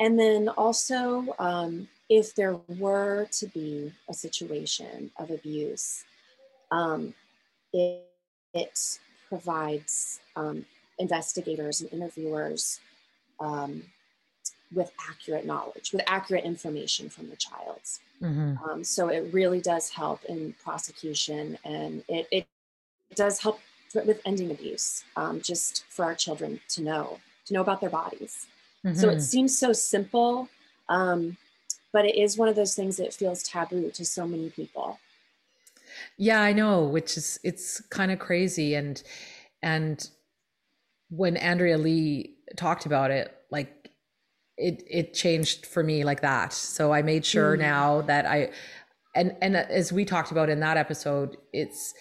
[0.00, 6.02] And then also, um, if there were to be a situation of abuse,
[6.72, 7.14] um,
[7.72, 8.08] it,
[8.54, 10.64] it provides um,
[10.98, 12.80] investigators and interviewers
[13.40, 13.82] um,
[14.72, 17.80] with accurate knowledge, with accurate information from the child.
[18.22, 18.64] Mm-hmm.
[18.64, 22.46] Um, so it really does help in prosecution and it, it
[23.14, 23.60] does help
[23.94, 28.46] with ending abuse, um, just for our children to know, to know about their bodies.
[28.84, 28.98] Mm-hmm.
[28.98, 29.20] So it mm-hmm.
[29.20, 30.48] seems so simple,
[30.88, 31.36] um,
[31.92, 34.98] but it is one of those things that feels taboo to so many people.
[36.18, 39.02] Yeah, I know, which is it's kind of crazy and
[39.62, 40.08] and
[41.10, 43.90] when Andrea Lee talked about it, like
[44.56, 46.52] it it changed for me like that.
[46.52, 47.60] So I made sure mm.
[47.60, 48.50] now that I
[49.14, 51.94] and and as we talked about in that episode, it's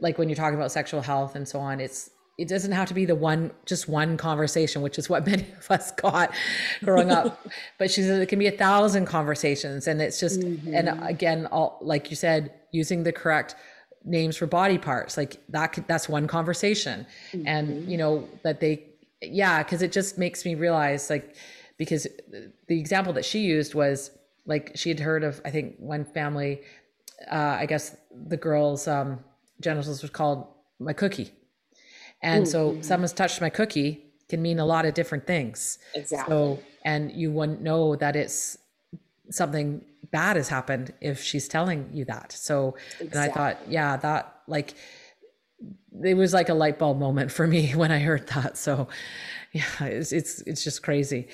[0.00, 2.94] like when you're talking about sexual health and so on, it's it doesn't have to
[2.94, 6.30] be the one just one conversation which is what many of us got
[6.82, 7.46] growing up
[7.78, 10.74] but she said it can be a thousand conversations and it's just mm-hmm.
[10.74, 13.56] and again all like you said using the correct
[14.04, 17.46] names for body parts like that that's one conversation mm-hmm.
[17.46, 18.84] and you know that they
[19.20, 21.34] yeah because it just makes me realize like
[21.76, 22.06] because
[22.66, 24.12] the example that she used was
[24.46, 26.62] like she had heard of i think one family
[27.30, 27.96] uh i guess
[28.28, 29.18] the girl's um
[29.60, 30.46] genitals was called
[30.78, 31.32] my cookie
[32.22, 32.50] and mm-hmm.
[32.50, 35.78] so someone's touched my cookie can mean a lot of different things.
[35.94, 36.32] Exactly.
[36.32, 38.58] So, and you wouldn't know that it's
[39.30, 42.32] something bad has happened if she's telling you that.
[42.32, 43.06] So, exactly.
[43.10, 44.74] and I thought, yeah, that like,
[46.04, 48.56] it was like a light bulb moment for me when I heard that.
[48.56, 48.88] So,
[49.52, 51.28] yeah, it's it's, it's just crazy.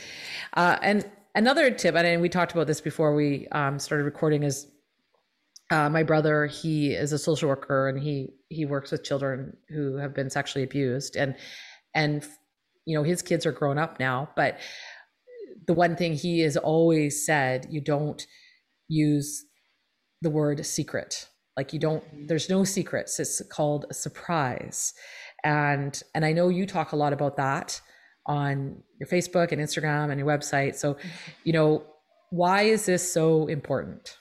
[0.54, 4.68] Uh, and another tip, and we talked about this before we um, started recording, is
[5.74, 6.46] uh, my brother.
[6.46, 10.62] He is a social worker, and he he works with children who have been sexually
[10.62, 11.34] abused, and
[11.94, 12.24] and
[12.84, 14.58] you know his kids are grown up now, but
[15.66, 18.26] the one thing he has always said, you don't
[18.88, 19.44] use
[20.22, 21.28] the word secret.
[21.56, 24.92] Like you don't there's no secrets it's called a surprise.
[25.44, 27.80] And and i know you talk a lot about that
[28.26, 30.74] on your facebook and instagram and your website.
[30.76, 30.96] So
[31.44, 31.84] you know
[32.30, 34.16] why is this so important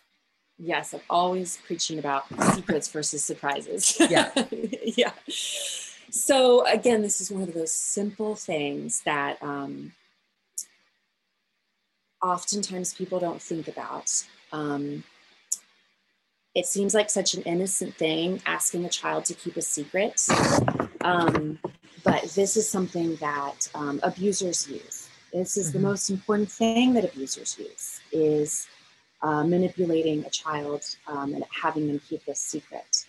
[0.57, 4.31] yes i'm always preaching about secrets versus surprises yeah
[4.95, 5.11] yeah
[6.09, 9.93] so again this is one of those simple things that um,
[12.21, 14.11] oftentimes people don't think about
[14.51, 15.03] um,
[16.55, 20.21] it seems like such an innocent thing asking a child to keep a secret.
[21.01, 21.59] Um,
[22.03, 25.09] but this is something that um, abusers use.
[25.31, 25.81] This is mm-hmm.
[25.81, 28.67] the most important thing that abusers use is
[29.23, 33.05] uh, manipulating a child um, and having them keep this secret.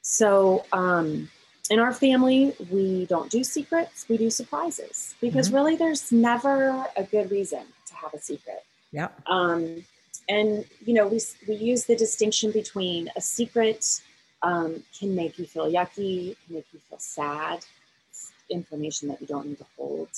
[0.00, 1.28] So um,
[1.70, 5.56] in our family, we don't do secrets, we do surprises because mm-hmm.
[5.56, 8.64] really there's never a good reason to have a secret.
[8.92, 9.08] Yeah.
[9.26, 9.84] Um,
[10.30, 14.00] and you know we, we use the distinction between a secret
[14.42, 17.64] um, can make you feel yucky can make you feel sad
[18.08, 20.08] it's information that you don't need to hold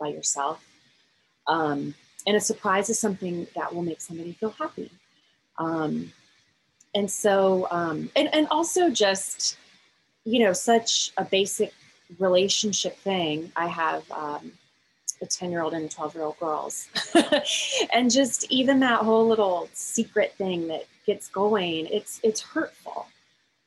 [0.00, 0.64] by yourself
[1.48, 1.94] um,
[2.26, 4.90] and a surprise is something that will make somebody feel happy
[5.58, 6.12] um,
[6.94, 9.56] and so um, and, and also just
[10.24, 11.72] you know such a basic
[12.18, 14.52] relationship thing i have um,
[15.22, 16.88] a 10 year old and 12 year old girls.
[17.92, 23.06] and just even that whole little secret thing that gets going, it's, it's hurtful.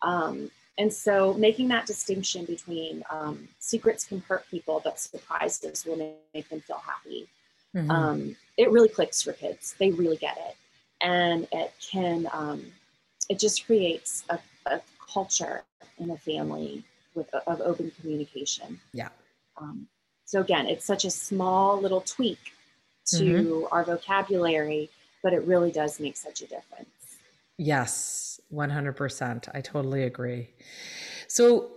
[0.02, 5.98] Um, and so making that distinction between um, secrets can hurt people, but surprises will
[6.34, 7.28] make them feel happy.
[7.75, 7.91] Mm-hmm.
[7.91, 9.75] Um, it really clicks for kids.
[9.79, 10.55] They really get it.
[11.01, 12.65] And it can, um,
[13.29, 15.63] it just creates a, a, culture
[15.97, 16.84] in a family
[17.15, 18.79] with of open communication.
[18.93, 19.10] Yeah.
[19.58, 19.88] Um,
[20.25, 22.38] so again, it's such a small little tweak
[23.08, 23.73] to mm-hmm.
[23.73, 24.89] our vocabulary,
[25.23, 26.89] but it really does make such a difference.
[27.58, 29.49] Yes, 100%.
[29.53, 30.49] I totally agree.
[31.27, 31.71] So,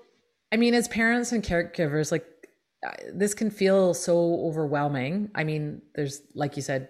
[0.52, 2.26] I mean, as parents and caregivers, like
[3.12, 5.30] this can feel so overwhelming.
[5.34, 6.88] I mean, there's, like you said,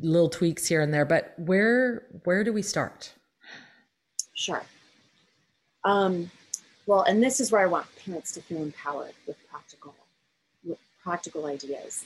[0.00, 3.12] little tweaks here and there, but where where do we start?
[4.34, 4.62] Sure.
[5.84, 6.30] Um,
[6.86, 9.94] well, and this is where I want parents to feel empowered with practical
[10.64, 12.04] with practical ideas.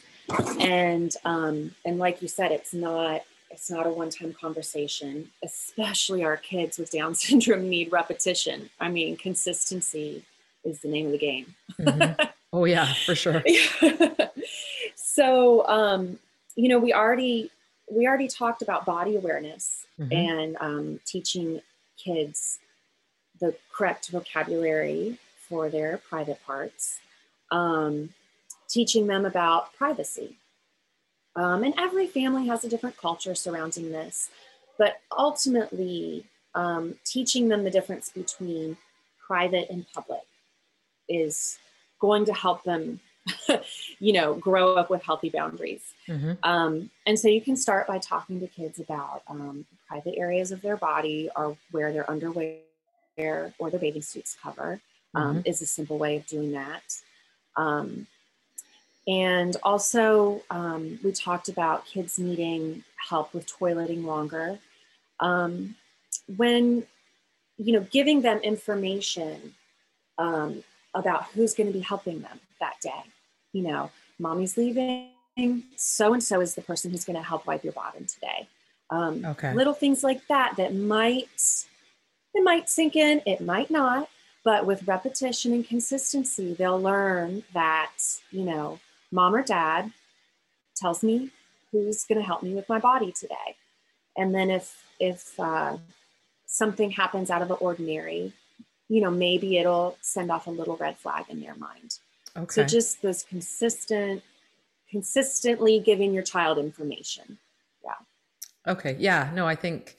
[0.61, 5.31] And um, and like you said, it's not it's not a one-time conversation.
[5.45, 8.71] Especially our kids with Down syndrome need repetition.
[8.81, 10.25] I mean, consistency
[10.65, 11.55] is the name of the game.
[11.79, 12.23] mm-hmm.
[12.53, 13.43] Oh yeah, for sure.
[14.95, 16.19] so um,
[16.55, 17.51] you know, we already
[17.91, 20.13] we already talked about body awareness mm-hmm.
[20.13, 21.61] and um, teaching
[21.97, 22.59] kids
[23.41, 27.01] the correct vocabulary for their private parts.
[27.51, 28.11] Um,
[28.73, 30.37] teaching them about privacy.
[31.37, 34.31] Um, and every family has a different culture surrounding this,
[34.79, 38.77] but ultimately, um, teaching them the difference between
[39.27, 40.23] private and public
[41.09, 41.59] is
[42.03, 42.99] going to help them,
[44.01, 45.95] you know, grow up with healthy boundaries.
[46.09, 46.33] Mm-hmm.
[46.43, 50.61] Um, and so you can start by talking to kids about um, private areas of
[50.63, 52.59] their body or where their underwear
[53.17, 54.81] or their bathing suits cover.
[55.15, 55.41] Um, mm-hmm.
[55.45, 56.83] Is a simple way of doing that.
[57.57, 58.07] Um,
[59.07, 64.59] and also, um, we talked about kids needing help with toileting longer.
[65.21, 65.77] Um,
[66.37, 66.85] when,
[67.59, 69.55] you know, giving them information
[70.19, 73.03] um, about who's going to be helping them that day.
[73.53, 75.11] You know, mommy's leaving,
[75.77, 78.49] so and so is the person who's going to help wipe your bottom today.
[78.91, 79.55] Um, okay.
[79.55, 81.67] Little things like that that might
[82.35, 84.09] it might sink in, it might not,
[84.45, 87.93] but with repetition and consistency, they'll learn that
[88.31, 88.79] you know
[89.11, 89.93] mom or dad
[90.77, 91.31] tells me
[91.71, 93.57] who's going to help me with my body today
[94.17, 95.77] and then if if uh,
[96.47, 98.33] something happens out of the ordinary
[98.89, 101.99] you know maybe it'll send off a little red flag in their mind.
[102.37, 102.47] Okay.
[102.49, 104.23] so just this consistent
[104.91, 107.39] consistently giving your child information.
[107.85, 108.73] Yeah.
[108.73, 108.97] Okay.
[108.99, 109.31] Yeah.
[109.35, 109.97] No i think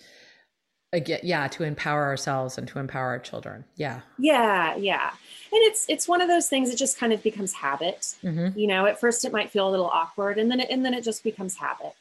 [0.91, 3.65] again yeah to empower ourselves and to empower our children.
[3.75, 4.01] Yeah.
[4.19, 4.75] Yeah.
[4.75, 5.09] Yeah.
[5.51, 8.15] And it's it's one of those things it just kind of becomes habit.
[8.23, 8.57] Mm-hmm.
[8.57, 10.93] you know at first it might feel a little awkward and then it, and then
[10.93, 11.93] it just becomes habit.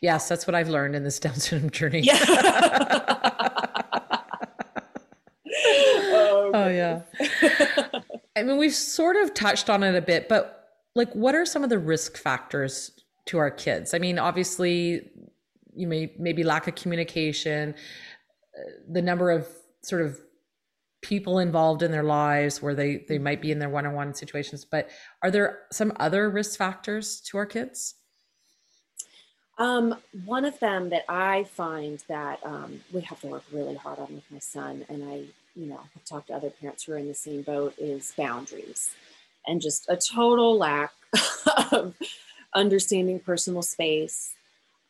[0.00, 2.00] Yes, that's what I've learned in this Down syndrome journey.
[2.00, 3.64] Yeah.
[6.54, 7.02] oh, oh yeah.
[8.36, 11.64] I mean, we've sort of touched on it a bit, but like, what are some
[11.64, 12.92] of the risk factors
[13.26, 13.94] to our kids?
[13.94, 15.10] I mean, obviously,
[15.74, 17.74] you may maybe lack of communication,
[18.56, 19.46] uh, the number of
[19.82, 20.18] sort of
[21.00, 24.88] people involved in their lives where they they might be in their one-on-one situations but
[25.22, 27.94] are there some other risk factors to our kids
[29.58, 33.98] um, one of them that i find that um, we have to work really hard
[33.98, 35.22] on with my son and i
[35.58, 38.90] you know have talked to other parents who are in the same boat is boundaries
[39.46, 40.92] and just a total lack
[41.72, 41.94] of
[42.54, 44.34] understanding personal space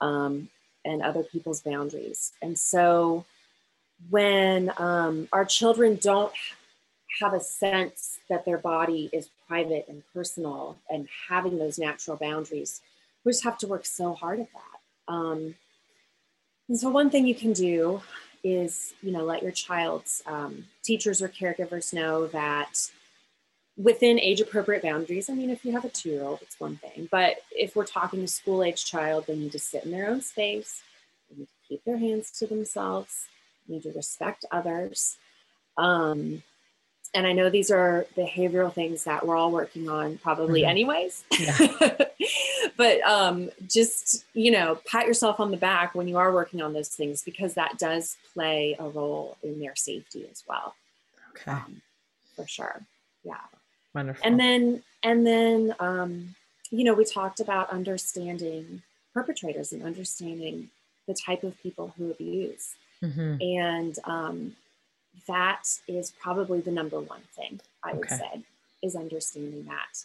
[0.01, 0.49] um,
[0.85, 3.25] and other people's boundaries and so
[4.11, 6.33] when um, our children don't
[7.21, 12.81] have a sense that their body is private and personal and having those natural boundaries,
[13.25, 15.13] we just have to work so hard at that.
[15.13, 15.55] Um,
[16.69, 18.03] and so one thing you can do
[18.45, 22.91] is, you know, let your child's um, teachers or caregivers know that
[23.77, 25.31] within age appropriate boundaries.
[25.31, 27.87] I mean, if you have a two year old, it's one thing, but if we're
[27.87, 30.83] talking a school age child, they need to sit in their own space,
[31.31, 33.27] they need to keep their hands to themselves,
[33.69, 35.17] need to respect others.
[35.77, 36.43] Um,
[37.15, 40.71] and I know these are behavioral things that we're all working on probably mm-hmm.
[40.71, 41.25] anyways.
[41.39, 41.57] Yeah.
[42.79, 46.73] but um, just, you know, pat yourself on the back when you are working on
[46.73, 50.77] those things because that does play a role in their safety as well.
[51.33, 51.51] Okay.
[51.51, 51.83] Um,
[52.37, 52.81] for sure.
[53.25, 53.35] Yeah.
[53.97, 54.25] Wonderful.
[54.25, 56.37] And then, and then, um,
[56.71, 60.71] you know, we talked about understanding perpetrators and understanding
[61.09, 62.77] the type of people who abuse.
[63.03, 63.43] Mm-hmm.
[63.43, 64.57] And um,
[65.27, 68.43] that is probably the number one thing I would say
[68.85, 70.05] is understanding that.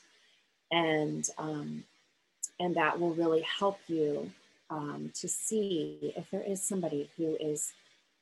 [0.72, 1.84] And, um,
[2.64, 4.32] and that will really help you
[4.70, 7.74] um, to see if there is somebody who is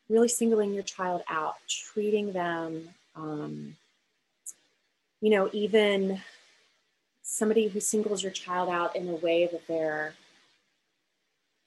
[0.10, 3.78] really singling your child out, treating them, um,
[5.22, 6.20] you know, even
[7.22, 10.16] somebody who singles your child out in a way that they're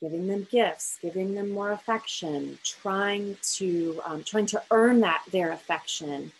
[0.03, 5.53] giving them gifts, giving them more affection, trying to um, trying to earn that their
[5.53, 6.33] affection.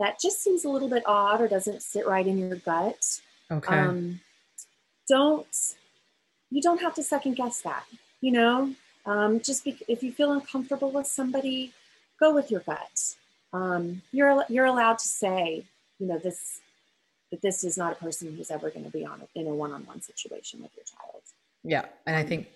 [0.00, 3.20] That just seems a little bit odd or doesn't sit right in your gut.
[3.50, 3.78] Okay.
[3.78, 4.20] Um,
[5.08, 5.74] don't
[6.50, 7.84] you don't have to second guess that.
[8.20, 11.72] You know, um, just be, if you feel uncomfortable with somebody,
[12.18, 13.16] go with your gut.
[13.52, 15.64] Um, you're you're allowed to say,
[15.98, 16.60] you know, this
[17.30, 19.54] that this is not a person who's ever going to be on a, in a
[19.54, 21.22] one-on-one situation with your child.
[21.64, 22.48] Yeah, and I think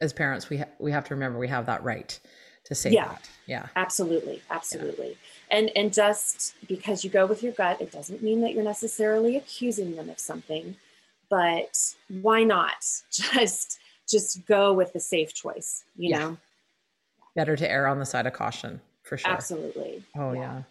[0.00, 2.18] as parents we ha- we have to remember we have that right
[2.64, 3.08] to say yeah.
[3.08, 3.28] that.
[3.46, 3.66] Yeah.
[3.76, 4.42] Absolutely.
[4.50, 5.10] Absolutely.
[5.10, 5.58] Yeah.
[5.58, 9.36] And and just because you go with your gut, it doesn't mean that you're necessarily
[9.36, 10.76] accusing them of something,
[11.28, 16.18] but why not just just go with the safe choice, you yeah.
[16.18, 16.36] know?
[17.34, 19.32] Better to err on the side of caution, for sure.
[19.32, 20.04] Absolutely.
[20.16, 20.40] Oh yeah.
[20.40, 20.62] yeah.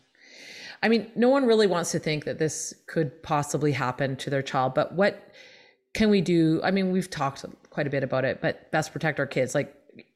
[0.83, 4.41] I mean, no one really wants to think that this could possibly happen to their
[4.41, 5.31] child, but what
[5.93, 6.61] can we do?
[6.63, 9.55] I mean, we've talked quite a bit about it, but best protect our kids.
[9.55, 9.73] Like,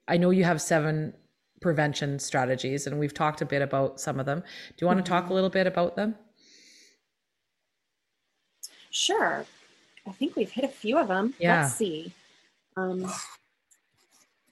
[0.07, 1.13] I know you have seven
[1.61, 4.39] prevention strategies, and we've talked a bit about some of them.
[4.39, 5.33] Do you want to talk a mm-hmm.
[5.35, 6.15] little bit about them?
[8.91, 9.45] Sure.
[10.09, 11.35] I think we've hit a few of them.
[11.39, 11.61] Yeah.
[11.61, 12.11] Let's see.
[12.75, 13.11] Um,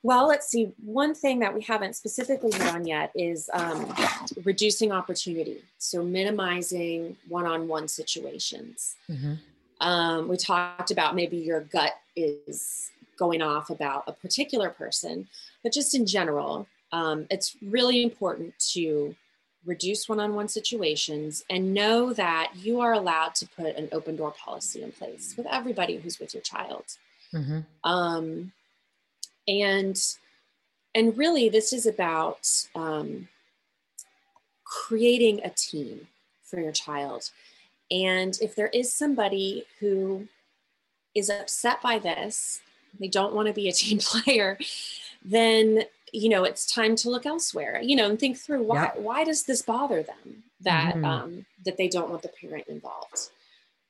[0.03, 0.71] well, let's see.
[0.85, 3.93] One thing that we haven't specifically hit on yet is um,
[4.43, 5.63] reducing opportunity.
[5.79, 8.95] So, minimizing one on one situations.
[9.09, 9.33] Mm-hmm.
[9.85, 15.27] Um, we talked about maybe your gut is going off about a particular person,
[15.63, 19.15] but just in general, um, it's really important to
[19.65, 24.15] reduce one on one situations and know that you are allowed to put an open
[24.15, 26.85] door policy in place with everybody who's with your child.
[27.33, 27.59] Mm-hmm.
[27.83, 28.51] Um,
[29.47, 30.01] and
[30.95, 33.27] and really this is about um,
[34.63, 36.07] creating a team
[36.43, 37.29] for your child
[37.89, 40.27] and if there is somebody who
[41.15, 42.61] is upset by this,
[42.99, 44.57] they don't want to be a team player,
[45.23, 45.83] then
[46.13, 47.79] you know it's time to look elsewhere.
[47.83, 48.91] You know, and think through why yeah.
[48.95, 51.05] why does this bother them that mm-hmm.
[51.05, 53.29] um, that they don't want the parent involved,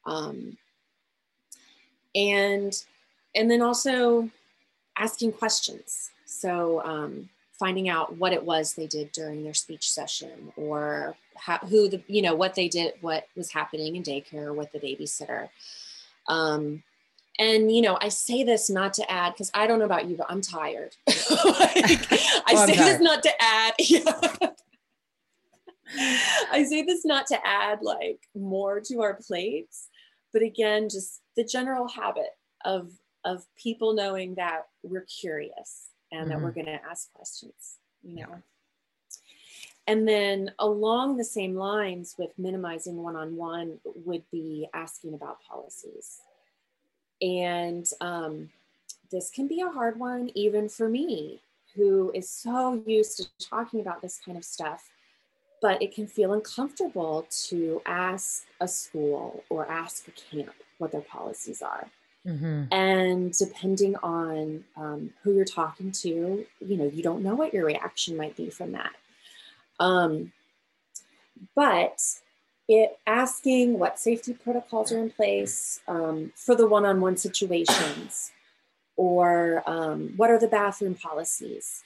[0.06, 0.58] um,
[2.16, 2.74] and
[3.36, 4.30] and then also
[4.98, 6.12] asking questions.
[6.26, 11.58] So um, finding out what it was they did during their speech session or how,
[11.58, 15.50] who the you know what they did what was happening in daycare with the babysitter
[16.28, 16.84] um,
[17.40, 20.16] and you know i say this not to add because i don't know about you
[20.16, 22.12] but i'm tired like,
[22.48, 23.74] i say this not to add
[26.52, 29.88] i say this not to add like more to our plates
[30.34, 32.30] but again just the general habit
[32.66, 32.92] of
[33.28, 36.30] of people knowing that we're curious and mm-hmm.
[36.30, 36.66] that we're mm-hmm.
[36.66, 38.28] going to ask questions, you know.
[38.30, 38.38] Yeah.
[39.90, 45.38] And then along the same lines with minimizing one on one would be asking about
[45.42, 46.20] policies.
[47.22, 48.50] And um,
[49.12, 51.42] this can be a hard one, even for me,
[51.76, 54.90] who is so used to talking about this kind of stuff.
[55.62, 61.02] But it can feel uncomfortable to ask a school or ask a camp what their
[61.02, 61.88] policies are.
[62.28, 62.66] Mm-hmm.
[62.72, 66.10] And depending on um, who you're talking to,
[66.60, 68.92] you know, you don't know what your reaction might be from that.
[69.80, 70.32] Um,
[71.56, 72.02] but
[72.68, 78.32] it asking what safety protocols are in place um, for the one-on-one situations
[78.96, 81.84] or um, what are the bathroom policies?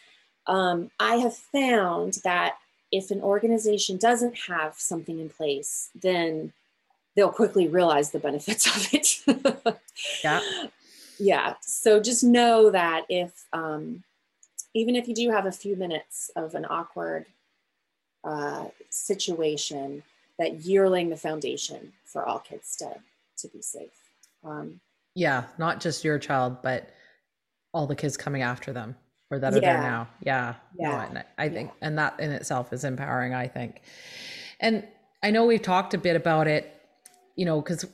[0.48, 2.56] Um, i have found that
[2.92, 6.52] if an organization doesn't have something in place then
[7.16, 9.80] they'll quickly realize the benefits of it.
[10.24, 10.42] Yeah.
[11.20, 14.04] Yeah so just know that if um,
[14.74, 17.28] even if you do have a few minutes of an awkward
[18.24, 20.02] uh, situation
[20.42, 22.96] that you're laying the foundation for all kids to
[23.38, 24.10] to be safe.
[24.44, 24.80] Um,
[25.14, 26.90] yeah, not just your child, but
[27.74, 28.96] all the kids coming after them
[29.30, 29.74] or that are yeah.
[29.74, 30.08] there now.
[30.24, 31.10] Yeah, yeah.
[31.14, 31.88] No, I think, yeah.
[31.88, 33.36] and that in itself is empowering.
[33.36, 33.82] I think,
[34.60, 34.84] and
[35.22, 36.76] I know we've talked a bit about it,
[37.36, 37.86] you know, because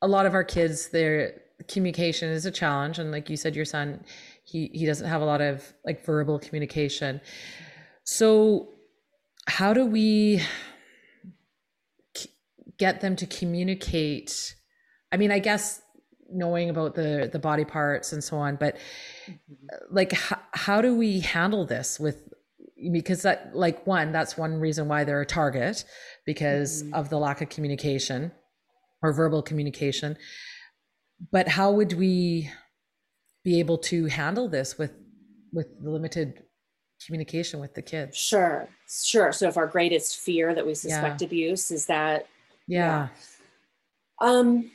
[0.00, 3.66] a lot of our kids, their communication is a challenge, and like you said, your
[3.66, 4.02] son,
[4.42, 7.20] he he doesn't have a lot of like verbal communication.
[8.04, 8.70] So
[9.46, 10.40] how do we
[12.78, 14.54] get them to communicate
[15.12, 15.82] i mean i guess
[16.30, 18.76] knowing about the the body parts and so on but
[19.26, 19.66] mm-hmm.
[19.90, 22.28] like how, how do we handle this with
[22.92, 25.84] because that like one that's one reason why they're a target
[26.26, 26.94] because mm-hmm.
[26.94, 28.32] of the lack of communication
[29.02, 30.16] or verbal communication
[31.30, 32.50] but how would we
[33.44, 34.92] be able to handle this with
[35.52, 36.42] with limited
[37.06, 38.16] communication with the kids.
[38.16, 39.32] Sure, sure.
[39.32, 41.26] So if our greatest fear that we suspect yeah.
[41.26, 42.26] abuse is that,
[42.66, 43.08] yeah.
[44.20, 44.28] yeah.
[44.28, 44.70] Um,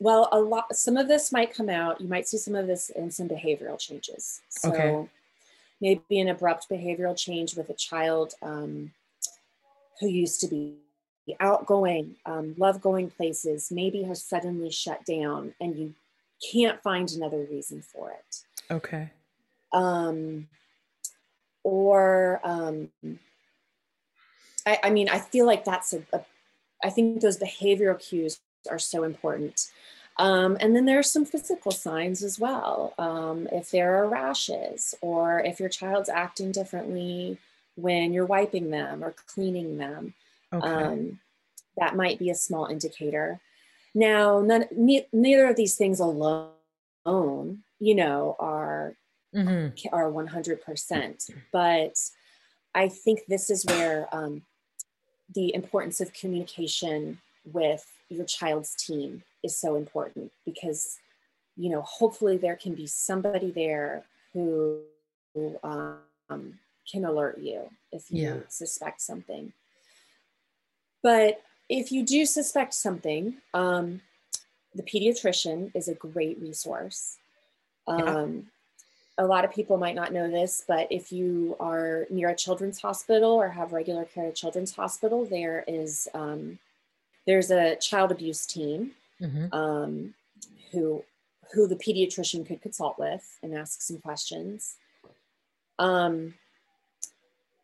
[0.00, 0.74] well, a lot.
[0.74, 2.00] Some of this might come out.
[2.00, 4.40] You might see some of this in some behavioral changes.
[4.48, 5.08] So okay.
[5.80, 8.92] maybe an abrupt behavioral change with a child um,
[10.00, 10.74] who used to be
[11.40, 15.94] outgoing, um, love going places, maybe has suddenly shut down, and you
[16.52, 18.36] can't find another reason for it.
[18.70, 19.10] Okay.
[19.72, 20.48] Um,
[21.62, 22.90] or um,
[24.66, 26.20] I, I, mean, I feel like that's a, a,
[26.84, 29.70] I think those behavioral cues are so important.
[30.18, 32.94] Um, and then there are some physical signs as well.
[32.98, 37.38] Um, if there are rashes, or if your child's acting differently
[37.76, 40.14] when you're wiping them or cleaning them,
[40.52, 40.66] okay.
[40.66, 41.20] um,
[41.76, 43.40] that might be a small indicator.
[43.94, 46.52] Now, none, ne- neither of these things alone,
[47.06, 48.94] you know, are
[49.34, 49.94] mm-hmm.
[49.94, 51.30] are 100%.
[51.52, 51.98] But
[52.74, 54.42] I think this is where um,
[55.32, 57.18] the importance of communication
[57.52, 60.98] with your child's team is so important because,
[61.56, 64.80] you know, hopefully there can be somebody there who,
[65.34, 66.58] who um,
[66.90, 68.36] can alert you if you yeah.
[68.48, 69.52] suspect something.
[71.02, 74.00] But if you do suspect something, um,
[74.74, 77.18] the pediatrician is a great resource.
[77.86, 78.46] Um,
[79.18, 82.80] a lot of people might not know this, but if you are near a children's
[82.80, 86.58] hospital or have regular care at a children's hospital, there is um,
[87.26, 89.54] there's a child abuse team mm-hmm.
[89.54, 90.14] um,
[90.72, 91.04] who
[91.52, 94.76] who the pediatrician could consult with and ask some questions.
[95.78, 96.34] Um,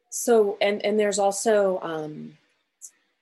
[0.09, 2.37] so and and there's also um,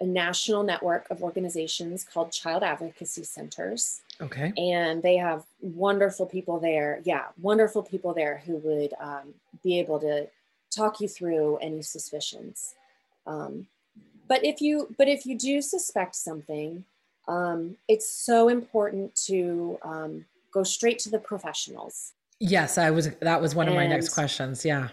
[0.01, 4.03] a national network of organizations called Child Advocacy Centers.
[4.21, 4.53] Okay.
[4.57, 7.01] And they have wonderful people there.
[7.05, 10.29] Yeah, wonderful people there who would um, be able to
[10.71, 12.75] talk you through any suspicions.
[13.27, 13.67] Um,
[14.27, 16.85] but if you but if you do suspect something,
[17.29, 22.13] um, it's so important to um, go straight to the professionals.
[22.41, 23.11] Yes, I was.
[23.21, 24.65] That was one and, of my next questions.
[24.65, 24.89] Yeah.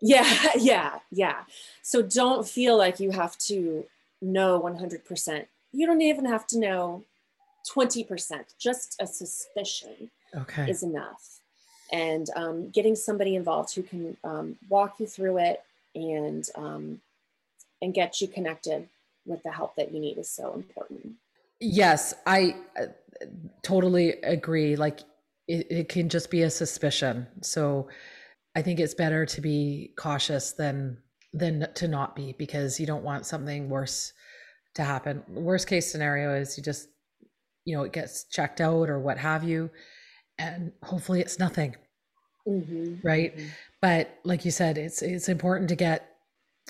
[0.00, 1.44] Yeah, yeah, yeah.
[1.82, 3.86] So don't feel like you have to
[4.20, 5.46] know 100%.
[5.72, 7.04] You don't even have to know
[7.74, 8.54] 20%.
[8.58, 10.68] Just a suspicion okay.
[10.70, 11.40] is enough.
[11.92, 15.62] And um, getting somebody involved who can um, walk you through it
[15.94, 17.00] and um,
[17.80, 18.88] and get you connected
[19.24, 21.12] with the help that you need is so important.
[21.60, 22.86] Yes, I uh,
[23.62, 24.76] totally agree.
[24.76, 25.00] Like
[25.46, 27.26] it, it can just be a suspicion.
[27.42, 27.88] So
[28.56, 30.98] I think it's better to be cautious than
[31.32, 34.12] than to not be because you don't want something worse
[34.74, 35.22] to happen.
[35.28, 36.88] Worst case scenario is you just,
[37.66, 39.70] you know, it gets checked out or what have you.
[40.38, 41.76] and hopefully it's nothing.
[42.46, 43.06] Mm-hmm.
[43.06, 43.36] Right.
[43.36, 43.46] Mm-hmm.
[43.82, 46.08] But like you said, it's it's important to get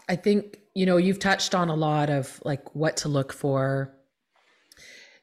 [0.08, 3.94] I think, you know, you've touched on a lot of like what to look for.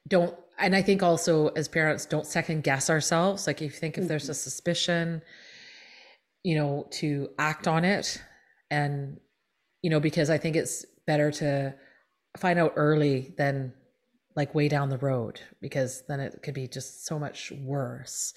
[0.07, 3.47] Don't and I think also as parents, don't second guess ourselves.
[3.47, 4.37] Like if you think if there's a mm-hmm.
[4.37, 5.21] suspicion,
[6.43, 8.21] you know, to act on it
[8.69, 9.19] and
[9.81, 11.75] you know, because I think it's better to
[12.37, 13.73] find out early than
[14.35, 18.33] like way down the road because then it could be just so much worse.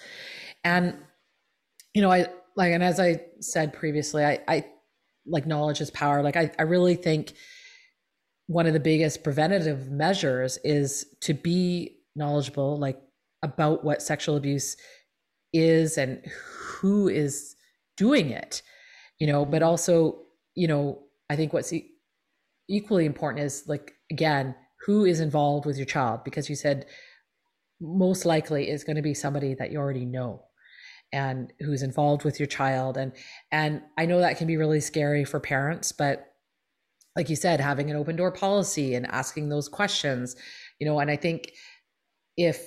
[0.64, 0.97] And
[1.94, 2.26] you know, I
[2.57, 4.66] like and as I said previously, I I
[5.26, 6.22] like knowledge is power.
[6.22, 7.32] Like I, I really think
[8.47, 13.01] one of the biggest preventative measures is to be knowledgeable, like
[13.42, 14.76] about what sexual abuse
[15.53, 17.57] is and who is
[17.97, 18.62] doing it,
[19.18, 20.22] you know, but also,
[20.55, 21.90] you know, I think what's e-
[22.68, 24.55] equally important is like, again,
[24.87, 26.22] who is involved with your child?
[26.24, 26.87] Because you said
[27.80, 30.43] most likely is going to be somebody that you already know
[31.12, 33.12] and who's involved with your child and
[33.53, 36.32] and I know that can be really scary for parents but
[37.14, 40.34] like you said having an open door policy and asking those questions
[40.80, 41.53] you know and I think
[42.37, 42.66] if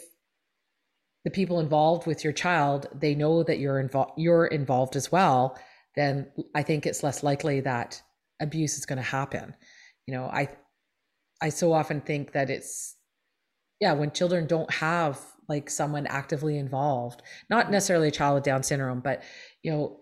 [1.26, 5.58] the people involved with your child they know that you're involved you're involved as well
[5.96, 8.02] then I think it's less likely that
[8.40, 9.54] abuse is going to happen
[10.06, 10.50] you know I
[11.42, 12.96] I so often think that it's
[13.80, 18.62] yeah when children don't have like someone actively involved not necessarily a child with down
[18.62, 19.24] syndrome but
[19.64, 20.00] you know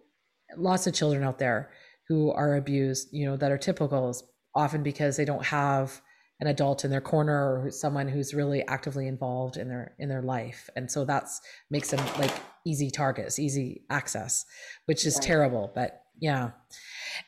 [0.58, 1.72] lots of children out there
[2.08, 4.24] who are abused you know that are typicals
[4.56, 6.02] often because they don't have
[6.40, 10.22] an adult in their corner or someone who's really actively involved in their in their
[10.22, 10.70] life.
[10.76, 12.34] And so that's makes them like
[12.66, 14.44] easy targets easy access
[14.88, 16.52] which is terrible but yeah.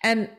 [0.03, 0.29] And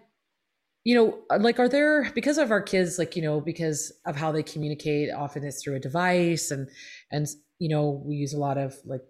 [0.85, 4.33] you know like are there because of our kids like you know because of how
[4.33, 6.68] they communicate often it's through a device and
[7.11, 7.28] and
[7.61, 9.03] you know, we use a lot of like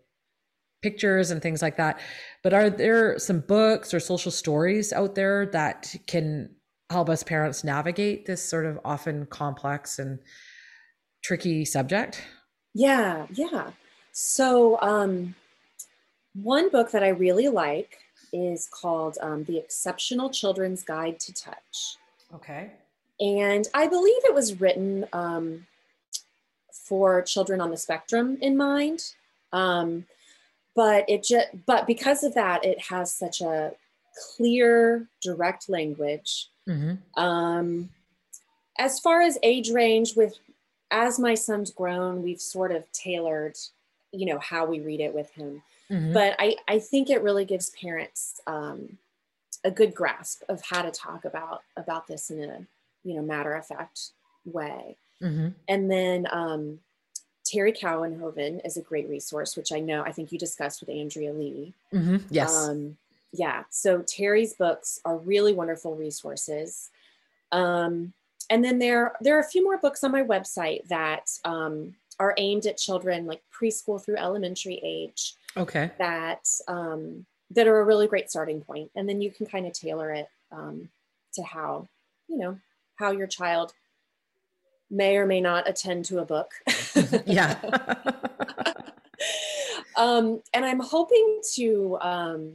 [0.82, 1.98] pictures and things like that.
[2.42, 6.50] But are there some books or social stories out there that can
[6.90, 10.18] help us parents navigate this sort of often complex and
[11.22, 12.22] tricky subject?
[12.74, 13.70] Yeah, yeah.
[14.12, 15.34] So, um,
[16.34, 17.98] one book that I really like
[18.32, 21.96] is called um, The Exceptional Children's Guide to Touch.
[22.34, 22.70] Okay.
[23.20, 25.66] And I believe it was written um,
[26.72, 29.12] for children on the spectrum in mind.
[29.52, 30.06] Um,
[30.74, 33.72] but it just, but because of that, it has such a
[34.36, 36.48] clear, direct language.
[36.68, 37.22] Mm-hmm.
[37.22, 37.90] Um,
[38.78, 40.38] as far as age range, with
[40.90, 43.56] as my son's grown, we've sort of tailored,
[44.12, 45.62] you know, how we read it with him.
[45.90, 46.12] Mm-hmm.
[46.12, 48.98] But I, I think it really gives parents um,
[49.64, 52.66] a good grasp of how to talk about about this in a,
[53.04, 54.10] you know, matter of fact
[54.44, 54.96] way.
[55.20, 55.48] Mm-hmm.
[55.68, 56.78] And then um,
[57.44, 61.32] Terri Couwenhoven is a great resource, which I know I think you discussed with Andrea
[61.32, 61.72] Lee.
[61.92, 62.16] Mm-hmm.
[62.30, 62.56] Yes.
[62.56, 62.96] Um,
[63.32, 63.64] yeah.
[63.70, 66.90] So Terri's books are really wonderful resources.
[67.52, 68.12] Um,
[68.48, 72.34] and then there there are a few more books on my website that um, are
[72.36, 75.34] aimed at children like preschool through elementary age.
[75.56, 75.90] Okay.
[75.98, 79.72] That um, that are a really great starting point, and then you can kind of
[79.72, 80.88] tailor it um,
[81.34, 81.88] to how
[82.28, 82.58] you know
[82.96, 83.72] how your child
[84.90, 86.52] may or may not attend to a book.
[87.26, 87.58] yeah.
[89.96, 92.52] um, and I'm hoping to um,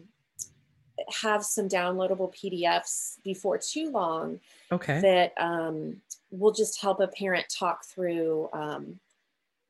[1.22, 4.39] have some downloadable PDFs before too long.
[4.72, 5.01] Okay.
[5.01, 8.99] That um, will just help a parent talk through um,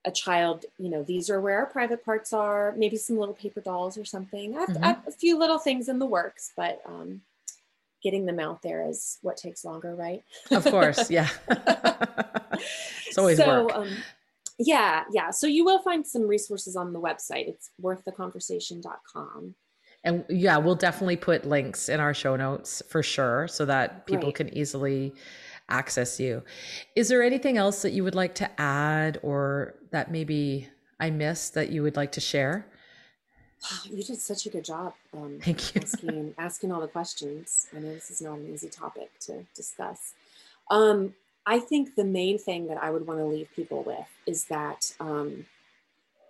[0.05, 0.65] a child.
[0.77, 2.73] You know, these are where our private parts are.
[2.77, 4.55] Maybe some little paper dolls or something.
[4.55, 4.83] I have, mm-hmm.
[4.83, 7.21] I have a few little things in the works, but um,
[8.03, 10.23] getting them out there is what takes longer, right?
[10.51, 11.29] of course, yeah.
[13.07, 13.75] it's always so, work.
[13.75, 13.89] Um,
[14.59, 15.31] yeah, yeah.
[15.31, 17.47] So you will find some resources on the website.
[17.47, 19.55] It's worththeconversation.com.
[20.03, 24.27] And yeah, we'll definitely put links in our show notes for sure so that people
[24.27, 24.35] right.
[24.35, 25.15] can easily
[25.70, 26.43] access you.
[26.95, 31.53] Is there anything else that you would like to add or that maybe I missed
[31.55, 32.66] that you would like to share?
[33.86, 34.93] You did such a good job.
[35.13, 35.82] Um, Thank you.
[35.82, 37.68] Asking, asking all the questions.
[37.76, 40.13] I know this is not an easy topic to discuss.
[40.70, 41.13] Um,
[41.45, 44.93] I think the main thing that I would want to leave people with is that
[44.99, 45.45] um,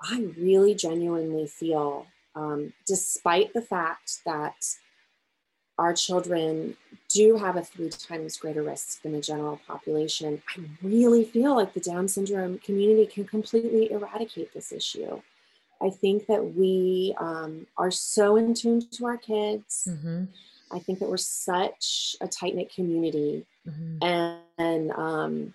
[0.01, 4.75] I really genuinely feel, um, despite the fact that
[5.77, 6.75] our children
[7.09, 11.73] do have a three times greater risk than the general population, I really feel like
[11.73, 15.21] the Down syndrome community can completely eradicate this issue.
[15.81, 19.87] I think that we um, are so in tune to our kids.
[19.89, 20.25] Mm-hmm.
[20.71, 24.03] I think that we're such a tight knit community mm-hmm.
[24.03, 25.53] and, and, um,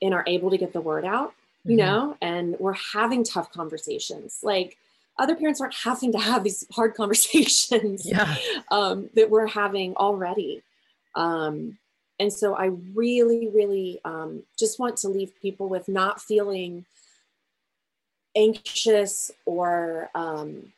[0.00, 1.34] and are able to get the word out,
[1.64, 1.86] you mm-hmm.
[1.86, 4.40] know, and we're having tough conversations.
[4.42, 4.78] Like
[5.18, 8.36] other parents aren't having to have these hard conversations yeah.
[8.70, 10.62] um, that we're having already.
[11.14, 11.78] Um,
[12.18, 16.84] and so I really, really um, just want to leave people with not feeling
[18.36, 20.72] anxious or um,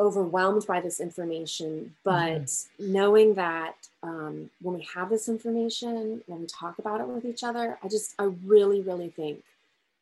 [0.00, 2.92] overwhelmed by this information, but mm-hmm.
[2.92, 7.44] knowing that um, when we have this information, when we talk about it with each
[7.44, 9.44] other, I just, I really, really think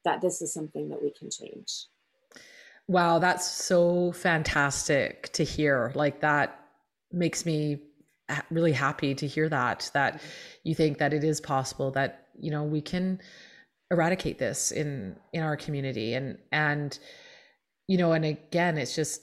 [0.04, 1.84] that this is something that we can change.
[2.92, 5.92] Wow, that's so fantastic to hear.
[5.94, 6.60] Like that
[7.10, 7.78] makes me
[8.50, 10.20] really happy to hear that that
[10.62, 13.18] you think that it is possible that you know we can
[13.90, 16.12] eradicate this in in our community.
[16.12, 16.98] And and
[17.88, 19.22] you know and again it's just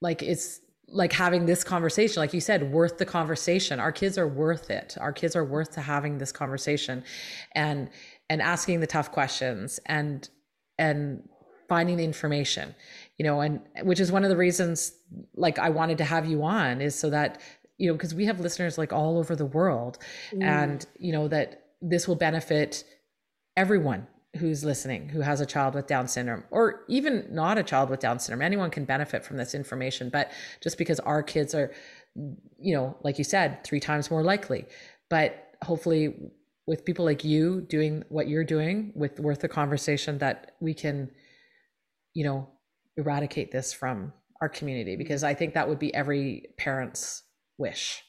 [0.00, 3.80] like it's like having this conversation like you said worth the conversation.
[3.80, 4.96] Our kids are worth it.
[5.00, 7.02] Our kids are worth to having this conversation
[7.50, 7.90] and
[8.30, 10.28] and asking the tough questions and
[10.78, 11.28] and
[11.72, 12.74] finding the information
[13.18, 14.92] you know and which is one of the reasons
[15.34, 17.40] like i wanted to have you on is so that
[17.78, 19.94] you know because we have listeners like all over the world
[20.32, 20.42] mm.
[20.42, 21.48] and you know that
[21.80, 22.84] this will benefit
[23.56, 24.06] everyone
[24.36, 28.00] who's listening who has a child with down syndrome or even not a child with
[28.00, 30.30] down syndrome anyone can benefit from this information but
[30.62, 31.72] just because our kids are
[32.58, 34.66] you know like you said three times more likely
[35.08, 36.02] but hopefully
[36.66, 41.10] with people like you doing what you're doing with worth the conversation that we can
[42.14, 42.48] you know
[42.96, 47.22] eradicate this from our community because i think that would be every parent's
[47.58, 48.04] wish.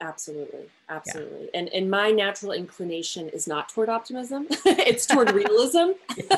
[0.00, 0.66] Absolutely.
[0.88, 1.44] Absolutely.
[1.44, 1.58] Yeah.
[1.58, 4.46] and and my natural inclination is not toward optimism.
[4.64, 5.90] It's toward realism.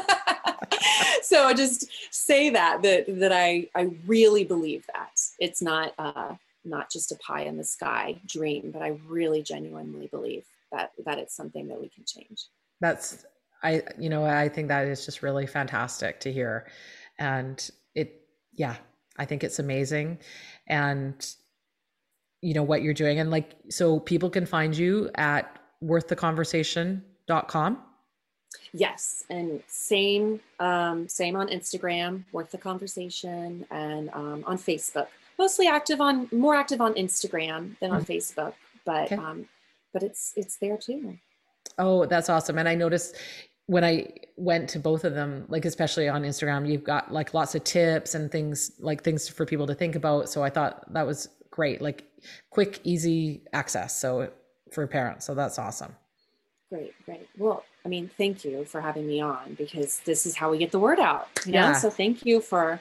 [1.23, 5.13] So i just say that that that i i really believe that.
[5.39, 6.35] It's not uh
[6.65, 11.19] not just a pie in the sky dream but i really genuinely believe that that
[11.19, 12.47] it's something that we can change.
[12.81, 13.25] That's
[13.63, 16.67] i you know i think that is just really fantastic to hear
[17.21, 18.75] and it yeah
[19.17, 20.19] i think it's amazing.
[20.67, 21.15] And
[22.43, 23.21] you know what you're doing.
[23.21, 27.83] And like so people can find you at worththeconversation.com
[28.73, 29.25] yes.
[29.31, 35.07] And same um, same on instagram worth the conversation and um, on facebook.
[35.39, 38.13] Mostly active on more active on instagram than on mm-hmm.
[38.13, 38.55] facebook.
[38.85, 39.17] But okay.
[39.17, 39.47] um,
[39.93, 41.19] but it's it's there too.
[41.79, 42.59] Oh that's awesome.
[42.59, 43.17] And i noticed
[43.71, 44.07] when i
[44.37, 48.15] went to both of them like especially on instagram you've got like lots of tips
[48.15, 51.81] and things like things for people to think about so i thought that was great
[51.81, 52.11] like
[52.51, 53.99] quick, easy access.
[53.99, 54.31] So
[54.73, 55.95] for parents, so that's awesome.
[56.69, 57.29] Great, great.
[57.37, 60.71] Well, I mean, thank you for having me on because this is how we get
[60.71, 61.29] the word out.
[61.45, 61.59] You know?
[61.59, 61.73] Yeah.
[61.73, 62.81] So thank you for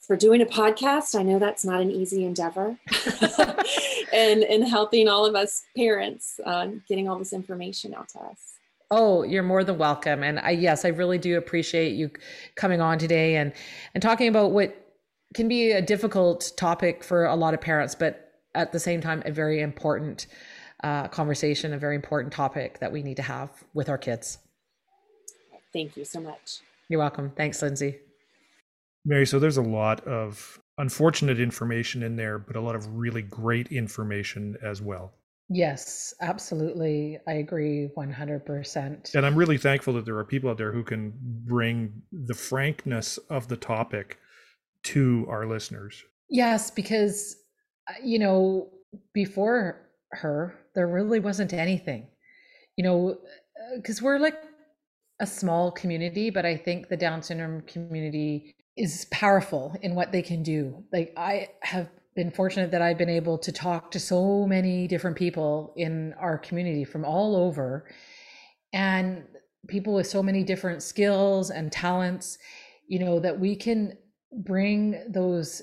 [0.00, 1.18] for doing a podcast.
[1.18, 2.76] I know that's not an easy endeavor,
[4.12, 8.51] and and helping all of us parents uh, getting all this information out to us.
[8.94, 10.22] Oh, you're more than welcome.
[10.22, 12.10] And I yes, I really do appreciate you
[12.56, 13.54] coming on today and
[13.94, 14.76] and talking about what
[15.34, 19.22] can be a difficult topic for a lot of parents, but at the same time,
[19.24, 20.26] a very important
[20.84, 24.36] uh, conversation, a very important topic that we need to have with our kids.
[25.72, 26.60] Thank you so much.
[26.90, 27.32] You're welcome.
[27.34, 27.98] Thanks, Lindsay.
[29.06, 33.22] Mary, so there's a lot of unfortunate information in there, but a lot of really
[33.22, 35.14] great information as well.
[35.48, 37.18] Yes, absolutely.
[37.28, 39.14] I agree 100%.
[39.14, 43.18] And I'm really thankful that there are people out there who can bring the frankness
[43.28, 44.18] of the topic
[44.84, 46.04] to our listeners.
[46.30, 47.36] Yes, because
[47.88, 48.70] uh, you know,
[49.12, 52.06] before her, there really wasn't anything,
[52.76, 53.18] you know,
[53.76, 54.36] because uh, we're like
[55.20, 60.22] a small community, but I think the Down syndrome community is powerful in what they
[60.22, 60.82] can do.
[60.92, 65.16] Like, I have been fortunate that I've been able to talk to so many different
[65.16, 67.88] people in our community from all over
[68.72, 69.24] and
[69.68, 72.38] people with so many different skills and talents,
[72.88, 73.96] you know, that we can
[74.32, 75.62] bring those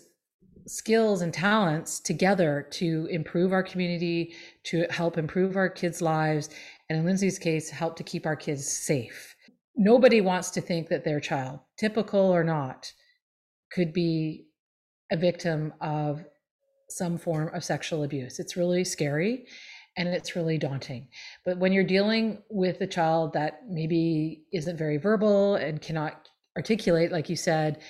[0.68, 4.34] skills and talents together to improve our community,
[4.64, 6.50] to help improve our kids' lives,
[6.89, 9.36] and in Lindsay's case, help to keep our kids safe.
[9.76, 12.91] Nobody wants to think that their child, typical or not,
[13.72, 14.47] could be
[15.12, 16.24] a victim of
[16.90, 18.40] some form of sexual abuse.
[18.40, 19.46] It's really scary
[19.98, 21.08] and it's really daunting.
[21.46, 27.12] But when you're dealing with a child that maybe isn't very verbal and cannot articulate,
[27.12, 27.82] like you said,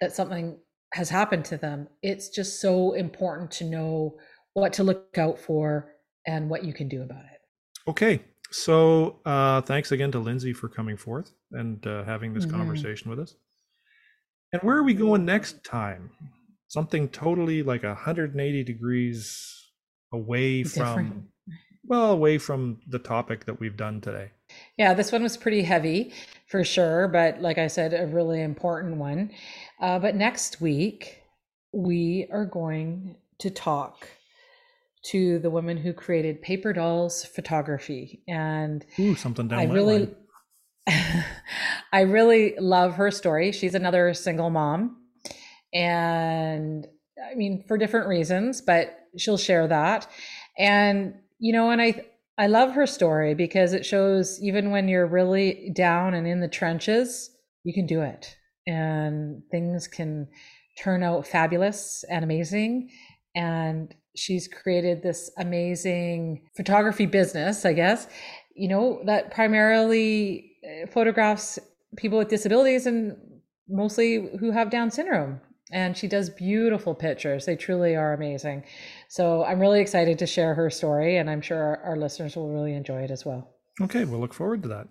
[0.00, 0.58] that something
[0.94, 4.16] has happened to them, it's just so important to know
[4.54, 5.92] what to look out for
[6.26, 7.40] and what you can do about it.
[7.88, 8.22] Okay.
[8.52, 12.56] So uh, thanks again to Lindsay for coming forth and uh, having this mm-hmm.
[12.56, 13.36] conversation with us.
[14.52, 16.10] And where are we going next time?
[16.70, 19.70] Something totally like 180 degrees
[20.12, 21.24] away from,
[21.84, 24.30] well, away from the topic that we've done today.
[24.76, 26.12] Yeah, this one was pretty heavy
[26.46, 29.32] for sure, but like I said, a really important one.
[29.80, 31.20] Uh, but next week,
[31.72, 34.08] we are going to talk
[35.06, 38.22] to the woman who created Paper Dolls Photography.
[38.28, 40.14] And Ooh, something down I really,
[41.92, 43.50] I really love her story.
[43.50, 44.99] She's another single mom.
[45.72, 46.86] And
[47.30, 50.06] I mean, for different reasons, but she'll share that.
[50.58, 52.06] And, you know, and I,
[52.38, 56.48] I love her story because it shows even when you're really down and in the
[56.48, 57.30] trenches,
[57.64, 60.28] you can do it and things can
[60.78, 62.90] turn out fabulous and amazing.
[63.34, 68.06] And she's created this amazing photography business, I guess,
[68.54, 71.58] you know, that primarily uh, photographs
[71.96, 73.16] people with disabilities and
[73.68, 75.40] mostly who have Down syndrome.
[75.72, 77.46] And she does beautiful pictures.
[77.46, 78.64] They truly are amazing.
[79.08, 82.50] So I'm really excited to share her story, and I'm sure our, our listeners will
[82.50, 83.54] really enjoy it as well.
[83.80, 84.88] Okay, we'll look forward to that.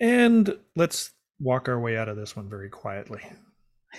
[0.00, 3.20] And let's walk our way out of this one very quietly.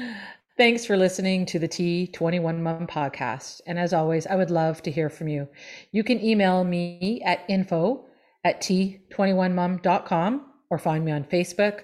[0.56, 3.60] Thanks for listening to the T21 Mom podcast.
[3.66, 5.46] And as always, I would love to hear from you.
[5.92, 8.06] You can email me at info
[8.42, 11.82] at t21mom.com or find me on Facebook.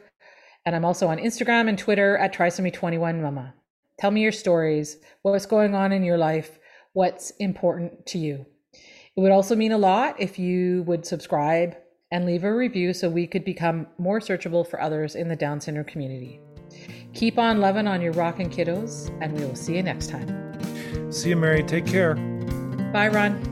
[0.65, 3.53] And I'm also on Instagram and Twitter at trisomy21mama.
[3.99, 6.59] Tell me your stories, what's going on in your life,
[6.93, 8.47] what's important to you.
[9.17, 11.77] It would also mean a lot if you would subscribe
[12.11, 15.61] and leave a review so we could become more searchable for others in the Down
[15.61, 16.41] syndrome community.
[17.15, 21.13] Keep on loving on your rockin' kiddos, and we will see you next time.
[21.13, 21.63] See you, Mary.
[21.63, 22.15] Take care.
[22.93, 23.52] Bye, Ron.